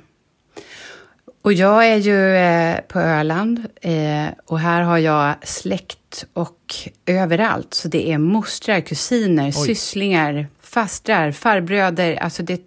Och 1.43 1.53
jag 1.53 1.89
är 1.89 1.97
ju 1.97 2.37
eh, 2.37 2.81
på 2.89 3.01
Öland 3.01 3.67
eh, 3.83 4.27
och 4.47 4.59
här 4.59 4.83
har 4.83 4.99
jag 4.99 5.35
släkt 5.43 6.25
och 6.33 6.75
överallt. 7.07 7.75
Så 7.75 7.89
det 7.89 8.13
är 8.13 8.19
mostrar, 8.19 8.81
kusiner, 8.81 9.47
Oj. 9.47 9.53
sysslingar, 9.53 10.47
fastrar, 10.71 11.33
farbröder. 11.33 12.17
Alltså 12.17 12.43
det 12.43 12.53
är 12.53 12.61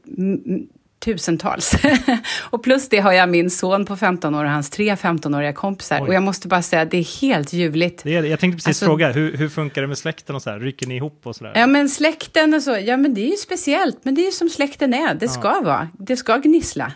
tusentals. 1.04 1.74
och 2.42 2.64
plus 2.64 2.90
det 2.90 3.00
har 3.00 3.12
jag 3.12 3.30
min 3.30 3.50
son 3.50 3.86
på 3.86 3.96
15 3.96 4.36
år 4.36 4.44
och 4.46 4.52
hans 4.52 4.70
tre 4.70 4.96
15-åriga 4.96 5.54
kompisar. 5.54 6.02
Oj. 6.02 6.08
Och 6.08 6.14
jag 6.14 6.24
måste 6.24 6.48
bara 6.48 6.62
säga, 6.62 6.86
det 6.86 6.98
är 6.98 7.22
helt 7.22 7.54
ljuvligt. 7.54 8.04
Det 8.04 8.16
är, 8.16 8.24
jag 8.24 8.40
tänkte 8.40 8.56
precis 8.56 8.68
alltså, 8.68 8.86
fråga, 8.86 9.12
hur, 9.12 9.38
hur 9.38 9.50
funkar 9.50 9.82
det 9.82 9.88
med 9.88 9.98
släkten 9.98 10.36
och 10.36 10.42
så 10.42 10.50
här? 10.50 10.60
Rycker 10.60 10.88
ni 10.88 10.96
ihop 10.96 11.22
och 11.24 11.36
så 11.36 11.44
där? 11.44 11.54
Ja, 11.56 11.68
men 11.68 11.90
släkten 11.90 12.54
och 12.54 12.62
så, 12.62 12.78
ja 12.86 12.98
men 12.98 13.14
det 13.14 13.22
är 13.22 13.32
ju 13.32 13.38
speciellt, 13.38 14.06
men 14.06 14.16
det 14.16 14.22
är 14.22 14.26
ju 14.26 14.32
som 14.32 14.50
släkten 14.50 14.94
är, 14.94 15.16
det 15.16 15.28
ska 15.28 15.62
vara. 15.62 15.90
Det 16.00 16.18
ska 16.18 16.38
gnissla. 16.38 16.92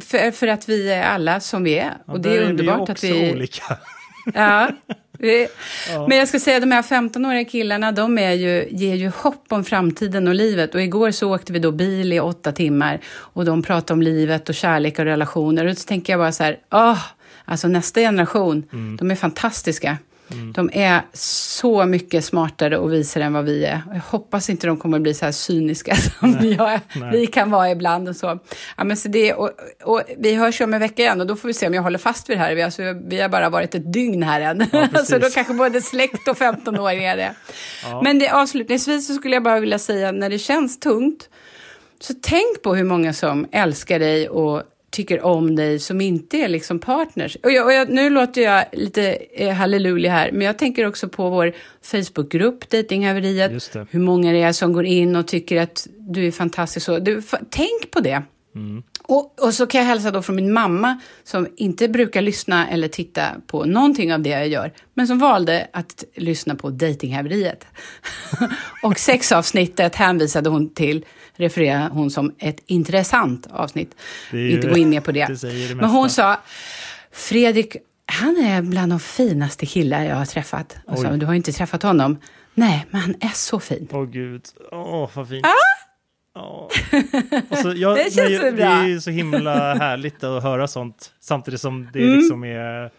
För, 0.00 0.30
för 0.30 0.46
att 0.46 0.68
vi 0.68 0.90
är 0.90 1.02
alla 1.02 1.40
som 1.40 1.64
vi 1.64 1.78
är. 1.78 1.94
Ja, 2.06 2.12
och 2.12 2.20
det 2.20 2.36
är 2.36 2.42
underbart 2.42 2.88
att 2.88 3.04
vi... 3.04 3.30
är 3.30 3.32
olika. 3.32 3.64
ja, 4.34 4.70
Ja. 4.86 4.94
Men 6.08 6.18
jag 6.18 6.28
ska 6.28 6.40
säga 6.40 6.60
de 6.60 6.72
här 6.72 6.82
15-åriga 6.82 7.44
killarna, 7.44 7.92
de 7.92 8.18
är 8.18 8.32
ju, 8.32 8.68
ger 8.70 8.94
ju 8.94 9.08
hopp 9.08 9.44
om 9.48 9.64
framtiden 9.64 10.28
och 10.28 10.34
livet. 10.34 10.74
Och 10.74 10.82
igår 10.82 11.10
så 11.10 11.34
åkte 11.34 11.52
vi 11.52 11.58
då 11.58 11.70
bil 11.70 12.12
i 12.12 12.20
åtta 12.20 12.52
timmar 12.52 13.00
och 13.06 13.44
de 13.44 13.62
pratade 13.62 13.92
om 13.92 14.02
livet 14.02 14.48
och 14.48 14.54
kärlek 14.54 14.98
och 14.98 15.04
relationer. 15.04 15.66
Och 15.66 15.78
så 15.78 15.88
tänker 15.88 16.12
jag 16.12 16.20
bara 16.20 16.32
så 16.32 16.44
här, 16.44 16.58
åh, 16.72 16.98
alltså 17.44 17.68
nästa 17.68 18.00
generation, 18.00 18.62
mm. 18.72 18.96
de 18.96 19.10
är 19.10 19.14
fantastiska. 19.14 19.98
Mm. 20.30 20.52
De 20.52 20.70
är 20.72 21.02
så 21.12 21.86
mycket 21.86 22.24
smartare 22.24 22.78
och 22.78 22.92
visare 22.92 23.24
än 23.24 23.32
vad 23.32 23.44
vi 23.44 23.64
är. 23.64 23.82
Jag 23.92 24.00
hoppas 24.00 24.50
inte 24.50 24.66
de 24.66 24.76
kommer 24.76 24.98
bli 24.98 25.14
så 25.14 25.24
här 25.24 25.32
cyniska 25.32 25.96
som 26.20 26.30
Nej. 26.30 26.54
Jag, 26.58 26.80
vi 27.12 27.26
kan 27.26 27.50
vara 27.50 27.70
ibland. 27.70 28.08
Och 28.08 28.16
så. 28.16 28.38
Ja, 28.76 28.84
men 28.84 28.96
så 28.96 29.08
det, 29.08 29.34
och, 29.34 29.50
och 29.84 30.02
vi 30.18 30.34
hörs 30.34 30.60
om 30.60 30.74
en 30.74 30.80
vecka 30.80 31.02
igen 31.02 31.20
och 31.20 31.26
då 31.26 31.36
får 31.36 31.48
vi 31.48 31.54
se 31.54 31.66
om 31.66 31.74
jag 31.74 31.82
håller 31.82 31.98
fast 31.98 32.30
vid 32.30 32.36
det 32.36 32.40
här. 32.40 32.54
Vi, 32.54 32.62
alltså, 32.62 32.82
vi 33.06 33.20
har 33.20 33.28
bara 33.28 33.50
varit 33.50 33.74
ett 33.74 33.92
dygn 33.92 34.22
här 34.22 34.40
än. 34.40 34.66
Ja, 34.72 34.88
så 35.04 35.18
då 35.18 35.30
kanske 35.30 35.54
både 35.54 35.80
släkt 35.80 36.28
och 36.28 36.36
15-åringar 36.36 37.16
är 37.16 37.32
ja. 37.84 38.02
Men 38.02 38.18
det, 38.18 38.28
avslutningsvis 38.28 39.06
så 39.06 39.14
skulle 39.14 39.36
jag 39.36 39.42
bara 39.42 39.60
vilja 39.60 39.78
säga 39.78 40.12
när 40.12 40.30
det 40.30 40.38
känns 40.38 40.80
tungt 40.80 41.28
så 42.00 42.14
tänk 42.22 42.62
på 42.62 42.74
hur 42.74 42.84
många 42.84 43.12
som 43.12 43.46
älskar 43.52 43.98
dig 43.98 44.28
och 44.28 44.62
tycker 44.94 45.22
om 45.22 45.56
dig 45.56 45.78
som 45.78 46.00
inte 46.00 46.36
är 46.36 46.48
liksom 46.48 46.78
partners. 46.78 47.36
Och, 47.42 47.52
jag, 47.52 47.66
och 47.66 47.72
jag, 47.72 47.88
nu 47.88 48.10
låter 48.10 48.42
jag 48.42 48.64
lite 48.72 49.16
eh, 49.32 49.52
halleluja 49.52 50.12
här, 50.12 50.32
men 50.32 50.46
jag 50.46 50.58
tänker 50.58 50.86
också 50.86 51.08
på 51.08 51.30
vår 51.30 51.52
Facebookgrupp, 51.82 52.70
Datinghaveriet. 52.70 53.76
Hur 53.90 54.00
många 54.00 54.32
det 54.32 54.42
är 54.42 54.52
som 54.52 54.72
går 54.72 54.84
in 54.84 55.16
och 55.16 55.26
tycker 55.26 55.60
att 55.60 55.88
du 55.98 56.26
är 56.26 56.30
fantastisk. 56.30 56.86
Så, 56.86 56.98
du, 56.98 57.22
tänk 57.50 57.90
på 57.90 58.00
det. 58.00 58.22
Mm. 58.54 58.82
Och, 59.08 59.40
och, 59.40 59.54
så 59.54 59.66
kan 59.66 59.80
jag 59.80 59.88
hälsa 59.88 60.10
då 60.10 60.22
från 60.22 60.36
min 60.36 60.52
mamma 60.52 61.00
som 61.24 61.48
inte 61.56 61.88
brukar 61.88 62.22
lyssna 62.22 62.68
eller 62.68 62.88
titta 62.88 63.26
på 63.46 63.64
någonting 63.64 64.14
av 64.14 64.20
det 64.20 64.30
jag 64.30 64.48
gör, 64.48 64.72
men 64.94 65.06
som 65.06 65.18
valde 65.18 65.68
att 65.72 66.04
lyssna 66.14 66.54
på 66.54 66.70
Datinghaveriet. 66.70 67.66
och 68.82 68.98
sexavsnittet 68.98 69.94
hänvisade 69.94 70.50
hon 70.50 70.74
till 70.74 71.04
refererar 71.36 71.88
hon 71.88 72.10
som 72.10 72.34
ett 72.38 72.62
intressant 72.66 73.46
avsnitt. 73.50 73.94
Ju, 74.32 74.50
Inte 74.50 74.68
gå 74.68 74.76
in 74.76 74.90
mer 74.90 75.00
på 75.00 75.12
det. 75.12 75.26
det, 75.26 75.68
det 75.68 75.74
Men 75.74 75.90
hon 75.90 76.10
sa, 76.10 76.40
Fredrik, 77.12 77.76
han 78.06 78.36
är 78.36 78.62
bland 78.62 78.92
de 78.92 79.00
finaste 79.00 79.66
killar 79.66 80.04
jag 80.04 80.16
har 80.16 80.24
träffat. 80.24 80.76
Och 80.86 80.98
sa, 80.98 81.10
du 81.10 81.26
har 81.26 81.34
inte 81.34 81.52
träffat 81.52 81.82
honom. 81.82 82.18
Nej, 82.54 82.86
men 82.90 83.00
han 83.00 83.14
är 83.20 83.34
så 83.34 83.60
fin. 83.60 83.88
Åh 83.92 84.00
oh, 84.00 84.06
gud, 84.06 84.42
åh 84.72 85.04
oh, 85.04 85.10
vad 85.14 85.28
fint. 85.28 85.46
Ah! 85.46 85.93
Oh. 86.34 86.68
Alltså, 87.50 87.72
jag, 87.72 87.96
det 87.96 88.14
känns 88.14 88.36
så 88.36 88.42
bra. 88.42 88.50
Det 88.52 88.62
är 88.62 88.86
ju 88.86 89.00
så 89.00 89.10
himla 89.10 89.74
härligt 89.74 90.24
att 90.24 90.42
höra 90.42 90.68
sånt, 90.68 91.12
samtidigt 91.20 91.60
som 91.60 91.88
det 91.92 92.02
mm. 92.02 92.18
liksom 92.18 92.44
är 92.44 92.90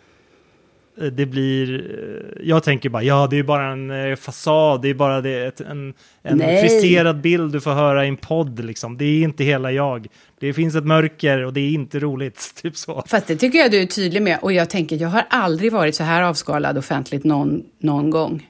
Eh, 1.02 1.08
det 1.08 1.26
blir, 1.26 1.74
eh, 1.74 2.48
jag 2.48 2.64
tänker 2.64 2.90
bara, 2.90 3.04
ja 3.04 3.28
det 3.30 3.40
är 3.40 3.44
bara 3.44 3.72
en 3.72 3.92
eh, 3.92 4.16
fasad, 4.16 4.82
det 4.82 4.90
är 4.90 4.94
bara 4.94 5.22
det, 5.22 5.60
en, 5.60 5.94
en 6.24 6.40
friserad 6.40 7.22
bild 7.22 7.52
du 7.54 7.62
får 7.62 7.72
höra 7.72 8.06
i 8.06 8.08
en 8.08 8.18
podd 8.18 8.66
liksom. 8.66 8.98
Det 8.98 9.06
är 9.06 9.22
inte 9.24 9.44
hela 9.44 9.72
jag. 9.72 10.08
Det 10.40 10.54
finns 10.54 10.76
ett 10.76 10.86
mörker 10.86 11.46
och 11.46 11.54
det 11.54 11.60
är 11.60 11.72
inte 11.72 12.00
roligt, 12.00 12.54
typ 12.62 12.78
så. 12.78 13.04
Fast 13.08 13.28
det 13.28 13.36
tycker 13.36 13.60
jag 13.60 13.72
du 13.72 13.82
är 13.82 13.86
tydlig 13.86 14.22
med 14.22 14.40
och 14.42 14.54
jag 14.54 14.70
tänker, 14.70 15.02
jag 15.02 15.10
har 15.10 15.24
aldrig 15.30 15.72
varit 15.72 15.96
så 15.96 16.04
här 16.04 16.22
avskalad 16.22 16.78
offentligt 16.78 17.24
någon, 17.24 17.64
någon 17.80 18.10
gång. 18.10 18.48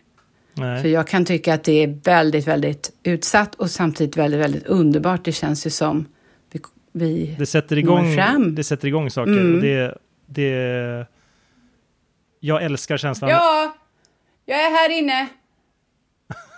Nej. 0.58 0.82
För 0.82 0.90
jag 0.90 1.08
kan 1.08 1.26
tycka 1.26 1.54
att 1.54 1.64
det 1.64 1.84
är 1.84 1.88
väldigt, 2.04 2.48
väldigt 2.48 2.92
utsatt 3.04 3.56
och 3.56 3.72
samtidigt 3.72 4.18
väldigt, 4.18 4.40
väldigt 4.40 4.66
underbart. 4.66 5.26
Det 5.26 5.32
känns 5.32 5.66
ju 5.66 5.70
som 5.70 6.06
vi, 6.52 6.62
vi 6.92 7.36
det 7.40 7.46
sätter 7.46 7.78
igång, 7.78 8.16
fram. 8.16 8.56
Det 8.56 8.64
sätter 8.64 8.88
igång 8.88 9.10
saker. 9.10 9.32
Mm. 9.32 9.62
Det, 9.62 9.98
det 10.26 11.08
jag 12.40 12.64
älskar 12.64 12.98
känslan. 12.98 13.30
Ja, 13.30 13.76
jag 14.46 14.66
är 14.66 14.72
här 14.72 14.90
inne. 14.90 15.28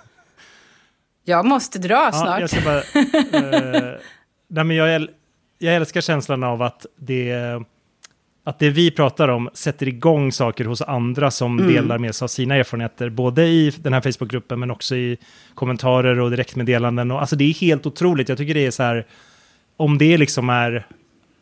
jag 1.24 1.46
måste 1.46 1.80
dra 1.80 2.12
snart. 2.12 2.28
Ja, 2.28 2.40
jag 2.40 2.50
ska 2.50 2.62
bara... 2.62 2.78
eh, 3.84 4.00
nej, 4.48 4.64
men 4.64 4.76
jag, 4.76 5.08
jag 5.58 5.76
älskar 5.76 6.02
känslan 6.02 6.44
av 6.44 6.62
att 6.62 6.86
det, 6.96 7.32
att 8.48 8.60
det 8.60 8.70
vi 8.70 8.92
pratar 8.92 9.28
om 9.28 9.50
sätter 9.54 9.88
igång 9.88 10.32
saker 10.32 10.66
hos 10.66 10.82
andra 10.82 11.32
som 11.32 11.60
mm. 11.60 11.74
delar 11.74 11.98
med 11.98 12.16
sig 12.16 12.26
av 12.26 12.28
sina 12.28 12.56
erfarenheter, 12.56 13.10
både 13.10 13.46
i 13.46 13.74
den 13.78 13.94
här 13.94 14.02
Facebookgruppen 14.02 14.60
men 14.60 14.72
också 14.72 14.96
i 14.96 15.18
kommentarer 15.56 16.20
och 16.20 16.32
direktmeddelanden. 16.32 17.12
Och, 17.12 17.20
alltså 17.20 17.36
det 17.36 17.44
är 17.44 17.54
helt 17.54 17.86
otroligt. 17.86 18.30
Jag 18.30 18.38
tycker 18.38 18.54
det 18.54 18.66
är 18.66 18.72
så 18.72 18.84
här, 18.84 19.06
om 19.78 19.98
det 19.98 20.18
liksom 20.18 20.50
är 20.50 20.88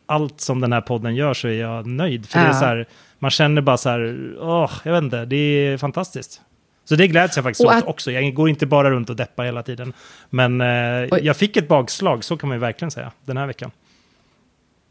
allt 0.06 0.40
som 0.40 0.60
den 0.60 0.72
här 0.72 0.80
podden 0.80 1.14
gör 1.14 1.34
så 1.34 1.48
är 1.48 1.52
jag 1.52 1.86
nöjd. 1.86 2.28
För 2.28 2.38
ja. 2.38 2.44
det 2.44 2.50
är 2.50 2.54
så 2.54 2.64
här, 2.64 2.86
man 3.18 3.30
känner 3.30 3.62
bara 3.62 3.76
så 3.76 3.88
här, 3.88 4.32
åh, 4.40 4.72
jag 4.84 4.92
vet 4.92 5.02
inte, 5.02 5.24
det 5.24 5.36
är 5.36 5.78
fantastiskt. 5.78 6.40
Så 6.84 6.96
det 6.96 7.08
gläds 7.08 7.36
jag 7.36 7.44
faktiskt 7.44 7.68
att, 7.68 7.82
åt 7.82 7.88
också. 7.88 8.10
Jag 8.10 8.34
går 8.34 8.48
inte 8.48 8.66
bara 8.66 8.90
runt 8.90 9.10
och 9.10 9.16
deppar 9.16 9.44
hela 9.44 9.62
tiden. 9.62 9.92
Men 10.30 10.60
eh, 10.60 11.18
jag 11.22 11.36
fick 11.36 11.56
ett 11.56 11.68
bakslag, 11.68 12.24
så 12.24 12.36
kan 12.36 12.48
man 12.48 12.56
ju 12.56 12.60
verkligen 12.60 12.90
säga, 12.90 13.12
den 13.24 13.36
här 13.36 13.46
veckan. 13.46 13.70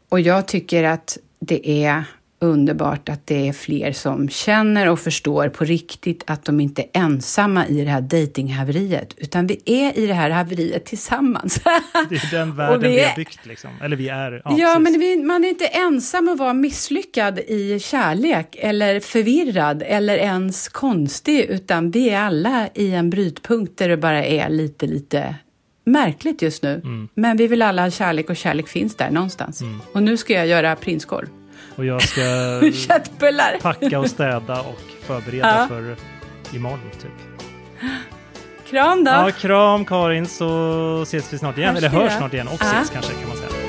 Och 0.08 0.20
jag 0.20 0.48
tycker 0.48 0.84
att 0.84 1.18
det 1.38 1.84
är 1.84 2.04
underbart 2.38 3.08
att 3.08 3.26
det 3.26 3.48
är 3.48 3.52
fler 3.52 3.92
som 3.92 4.28
känner 4.28 4.88
och 4.88 5.00
förstår 5.00 5.48
på 5.48 5.64
riktigt 5.64 6.24
att 6.26 6.44
de 6.44 6.60
inte 6.60 6.82
är 6.82 6.88
ensamma 6.92 7.66
i 7.66 7.84
det 7.84 7.90
här 7.90 8.00
datinghaveriet, 8.00 9.14
utan 9.16 9.46
vi 9.46 9.60
är 9.64 9.98
i 9.98 10.06
det 10.06 10.14
här 10.14 10.30
haveriet 10.30 10.84
tillsammans. 10.84 11.60
Det 12.08 12.16
är 12.16 12.30
den 12.30 12.56
världen 12.56 12.80
vi, 12.80 12.86
är... 12.86 12.92
vi 12.92 13.04
har 13.04 13.16
byggt, 13.16 13.46
liksom. 13.46 13.70
eller 13.82 13.96
vi 13.96 14.08
är. 14.08 14.42
Ja, 14.44 14.56
ja 14.58 14.78
men 14.78 15.00
vi, 15.00 15.16
man 15.16 15.44
är 15.44 15.48
inte 15.48 15.66
ensam 15.66 16.28
att 16.28 16.38
vara 16.38 16.52
misslyckad 16.52 17.38
i 17.38 17.78
kärlek, 17.80 18.56
eller 18.58 19.00
förvirrad, 19.00 19.82
eller 19.86 20.18
ens 20.18 20.68
konstig, 20.68 21.40
utan 21.40 21.90
vi 21.90 22.10
är 22.10 22.20
alla 22.20 22.68
i 22.74 22.92
en 22.92 23.10
brytpunkt 23.10 23.78
där 23.78 23.88
det 23.88 23.96
bara 23.96 24.24
är 24.24 24.48
lite, 24.48 24.86
lite 24.86 25.34
märkligt 25.86 26.42
just 26.42 26.62
nu. 26.62 26.74
Mm. 26.84 27.08
Men 27.14 27.36
vi 27.36 27.46
vill 27.46 27.62
alla 27.62 27.82
ha 27.82 27.90
kärlek 27.90 28.30
och 28.30 28.36
kärlek 28.36 28.68
finns 28.68 28.96
där 28.96 29.10
någonstans. 29.10 29.60
Mm. 29.60 29.80
Och 29.92 30.02
nu 30.02 30.16
ska 30.16 30.32
jag 30.32 30.46
göra 30.46 30.76
prinskorv. 30.76 31.28
Och 31.76 31.84
jag 31.84 32.02
ska 32.02 32.22
packa 33.62 33.98
och 33.98 34.10
städa 34.10 34.60
och 34.60 34.80
förbereda 35.00 35.48
ja. 35.48 35.68
för 35.68 35.96
imorgon 36.56 36.90
typ. 37.02 37.10
Kram 38.70 39.04
då! 39.04 39.10
Ja, 39.10 39.30
kram 39.30 39.84
Karin 39.84 40.26
så 40.26 41.02
ses 41.02 41.32
vi 41.32 41.38
snart 41.38 41.58
igen, 41.58 41.74
hörs 41.74 41.84
eller 41.84 41.88
hörs 41.88 42.12
snart 42.12 42.34
igen 42.34 42.48
och 42.48 42.62
ses 42.62 42.90
kanske 42.90 43.12
kan 43.12 43.28
man 43.28 43.36
säga. 43.36 43.65